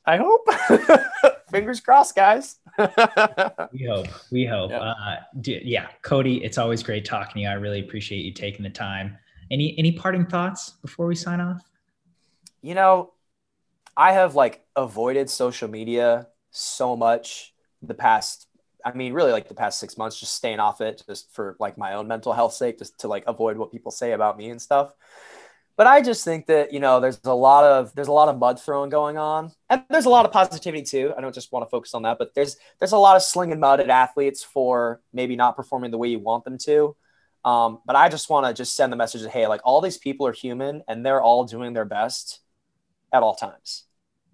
I 0.04 0.16
hope. 0.16 0.46
Fingers 1.52 1.80
crossed, 1.80 2.16
guys. 2.16 2.56
we 2.78 3.84
hope. 3.84 4.06
We 4.30 4.46
hope. 4.46 4.70
Yeah. 4.70 4.80
Uh, 4.80 5.16
yeah, 5.44 5.88
Cody, 6.00 6.42
it's 6.42 6.56
always 6.56 6.82
great 6.82 7.04
talking 7.04 7.34
to 7.34 7.40
you. 7.40 7.48
I 7.48 7.52
really 7.52 7.80
appreciate 7.80 8.24
you 8.24 8.32
taking 8.32 8.62
the 8.62 8.70
time. 8.70 9.18
Any 9.50 9.78
any 9.78 9.92
parting 9.92 10.24
thoughts 10.24 10.70
before 10.82 11.06
we 11.06 11.14
sign 11.14 11.40
off? 11.40 11.62
You 12.62 12.74
know, 12.74 13.12
I 13.96 14.12
have 14.12 14.34
like 14.34 14.64
avoided 14.76 15.28
social 15.28 15.68
media 15.68 16.28
so 16.50 16.96
much 16.96 17.54
the 17.82 17.94
past 17.94 18.46
I 18.84 18.92
mean, 18.92 19.12
really 19.12 19.30
like 19.30 19.46
the 19.46 19.54
past 19.54 19.78
six 19.78 19.96
months, 19.96 20.18
just 20.18 20.34
staying 20.34 20.58
off 20.58 20.80
it 20.80 21.04
just 21.06 21.32
for 21.32 21.56
like 21.60 21.78
my 21.78 21.92
own 21.94 22.08
mental 22.08 22.32
health 22.32 22.54
sake, 22.54 22.78
just 22.78 22.98
to 23.00 23.08
like 23.08 23.24
avoid 23.26 23.56
what 23.58 23.70
people 23.70 23.92
say 23.92 24.12
about 24.12 24.38
me 24.38 24.48
and 24.48 24.60
stuff 24.60 24.92
but 25.76 25.86
I 25.86 26.02
just 26.02 26.24
think 26.24 26.46
that 26.46 26.72
you 26.72 26.80
know 26.80 27.00
there's 27.00 27.20
a 27.24 27.34
lot 27.34 27.64
of 27.64 27.94
there's 27.94 28.08
a 28.08 28.12
lot 28.12 28.28
of 28.28 28.38
mud 28.38 28.60
throwing 28.60 28.90
going 28.90 29.16
on, 29.16 29.52
and 29.70 29.82
there's 29.88 30.04
a 30.04 30.10
lot 30.10 30.26
of 30.26 30.32
positivity 30.32 30.82
too. 30.82 31.12
I 31.16 31.20
don't 31.20 31.34
just 31.34 31.52
want 31.52 31.64
to 31.64 31.70
focus 31.70 31.94
on 31.94 32.02
that, 32.02 32.18
but 32.18 32.34
there's 32.34 32.56
there's 32.78 32.92
a 32.92 32.98
lot 32.98 33.16
of 33.16 33.22
slinging 33.22 33.60
mud 33.60 33.80
at 33.80 33.90
athletes 33.90 34.42
for 34.44 35.00
maybe 35.12 35.36
not 35.36 35.56
performing 35.56 35.90
the 35.90 35.98
way 35.98 36.08
you 36.08 36.18
want 36.18 36.44
them 36.44 36.58
to. 36.58 36.96
Um, 37.44 37.80
but 37.86 37.96
I 37.96 38.08
just 38.08 38.30
want 38.30 38.46
to 38.46 38.54
just 38.54 38.76
send 38.76 38.92
the 38.92 38.96
message 38.96 39.22
that 39.22 39.30
hey, 39.30 39.46
like 39.46 39.62
all 39.64 39.80
these 39.80 39.98
people 39.98 40.26
are 40.26 40.32
human 40.32 40.82
and 40.86 41.04
they're 41.04 41.22
all 41.22 41.44
doing 41.44 41.72
their 41.72 41.84
best 41.84 42.40
at 43.12 43.22
all 43.22 43.34
times, 43.34 43.84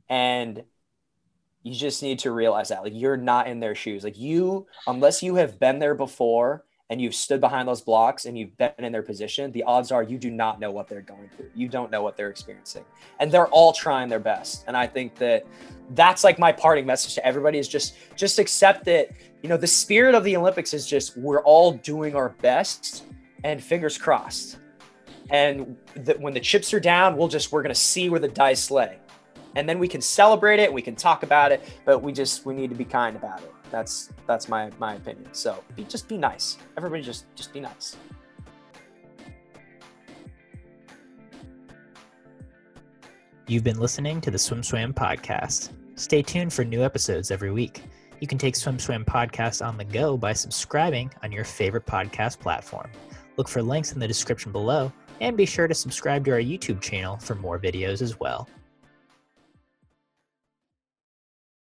and 0.09 0.64
you 1.62 1.74
just 1.74 2.03
need 2.03 2.20
to 2.20 2.33
realize 2.33 2.68
that 2.68 2.83
like 2.83 2.94
you're 2.94 3.16
not 3.16 3.46
in 3.46 3.61
their 3.61 3.74
shoes. 3.74 4.03
Like 4.03 4.18
you, 4.18 4.66
unless 4.87 5.22
you 5.22 5.37
have 5.37 5.61
been 5.61 5.79
there 5.79 5.94
before 5.94 6.64
and 6.90 7.01
you've 7.01 7.14
stood 7.14 7.40
behind 7.40 7.68
those 7.68 7.83
blocks 7.83 8.24
and 8.24 8.38
you've 8.38 8.57
been 8.57 8.72
in 8.79 8.92
their 8.92 9.03
position, 9.03 9.53
the 9.53 9.62
odds 9.64 9.92
are 9.92 10.03
you 10.03 10.16
do 10.16 10.31
not 10.31 10.59
know 10.59 10.70
what 10.70 10.88
they're 10.88 11.03
going 11.03 11.29
through. 11.37 11.51
You 11.55 11.68
don't 11.68 11.90
know 11.90 12.03
what 12.03 12.16
they're 12.16 12.31
experiencing. 12.31 12.85
And 13.20 13.31
they're 13.31 13.48
all 13.48 13.72
trying 13.72 14.09
their 14.09 14.18
best. 14.18 14.64
And 14.66 14.77
I 14.77 14.87
think 14.87 15.14
that 15.16 15.44
that's 15.90 16.24
like 16.24 16.38
my 16.38 16.51
parting 16.51 16.87
message 16.87 17.14
to 17.16 17.27
everybody 17.27 17.59
is 17.59 17.68
just 17.68 17.96
just 18.16 18.38
accept 18.38 18.85
that, 18.87 19.11
you 19.42 19.48
know, 19.48 19.57
the 19.57 19.66
spirit 19.66 20.14
of 20.14 20.24
the 20.24 20.37
Olympics 20.37 20.72
is 20.72 20.87
just 20.87 21.16
we're 21.16 21.42
all 21.42 21.72
doing 21.72 22.14
our 22.14 22.31
best 22.40 23.05
and 23.44 23.62
fingers 23.62 23.98
crossed. 23.98 24.59
And 25.31 25.77
that 25.94 26.18
when 26.18 26.33
the 26.33 26.40
chips 26.40 26.72
are 26.72 26.81
down, 26.81 27.18
we'll 27.18 27.29
just 27.29 27.53
we're 27.53 27.62
going 27.62 27.74
to 27.74 27.81
see 27.81 28.09
where 28.09 28.20
the 28.20 28.29
dice 28.29 28.70
lay. 28.70 28.98
And 29.57 29.68
then 29.68 29.79
we 29.79 29.88
can 29.88 30.01
celebrate 30.01 30.59
it, 30.59 30.72
we 30.72 30.83
can 30.83 30.94
talk 30.94 31.22
about 31.22 31.53
it, 31.53 31.62
but 31.85 31.98
we 32.03 32.12
just 32.12 32.46
we 32.46 32.55
need 32.55 32.70
to 32.70 32.77
be 32.77 32.85
kind 32.85 33.14
about 33.14 33.42
it. 33.42 33.53
That's 33.70 34.11
that's 34.26 34.48
my 34.48 34.70
my 34.78 34.94
opinion. 34.94 35.28
So 35.33 35.62
be, 35.76 35.85
just 35.85 36.09
be 36.09 36.16
nice. 36.16 36.59
Everybody 36.76 37.02
just 37.02 37.26
just 37.35 37.52
be 37.52 37.61
nice. 37.61 37.96
You've 43.46 43.64
been 43.64 43.81
listening 43.81 44.20
to 44.20 44.31
the 44.31 44.37
SwimSwam 44.37 44.92
podcast. 44.92 45.70
Stay 45.94 46.20
tuned 46.20 46.52
for 46.52 46.64
new 46.64 46.85
episodes 46.85 47.31
every 47.31 47.50
week. 47.50 47.83
You 48.20 48.26
can 48.26 48.37
take 48.37 48.54
SwimSwam 48.54 49.07
podcast 49.07 49.66
on 49.66 49.78
the 49.78 49.85
go 49.85 50.18
by 50.18 50.35
subscribing 50.35 51.11
on 51.22 51.33
your 51.33 51.44
favorite 51.44 51.87
podcast 51.87 52.40
platform. 52.40 52.90
Look 53.38 53.48
for 53.48 53.62
links 53.62 53.92
in 53.92 54.00
the 54.00 54.09
description 54.09 54.52
below 54.52 54.92
and 55.20 55.37
be 55.37 55.46
sure 55.46 55.66
to 55.66 55.74
subscribe 55.74 56.24
to 56.26 56.33
our 56.33 56.40
YouTube 56.40 56.81
channel 56.81 57.16
for 57.16 57.37
more 57.37 57.59
videos 57.59 58.02
as 58.02 58.20
well. 58.20 58.48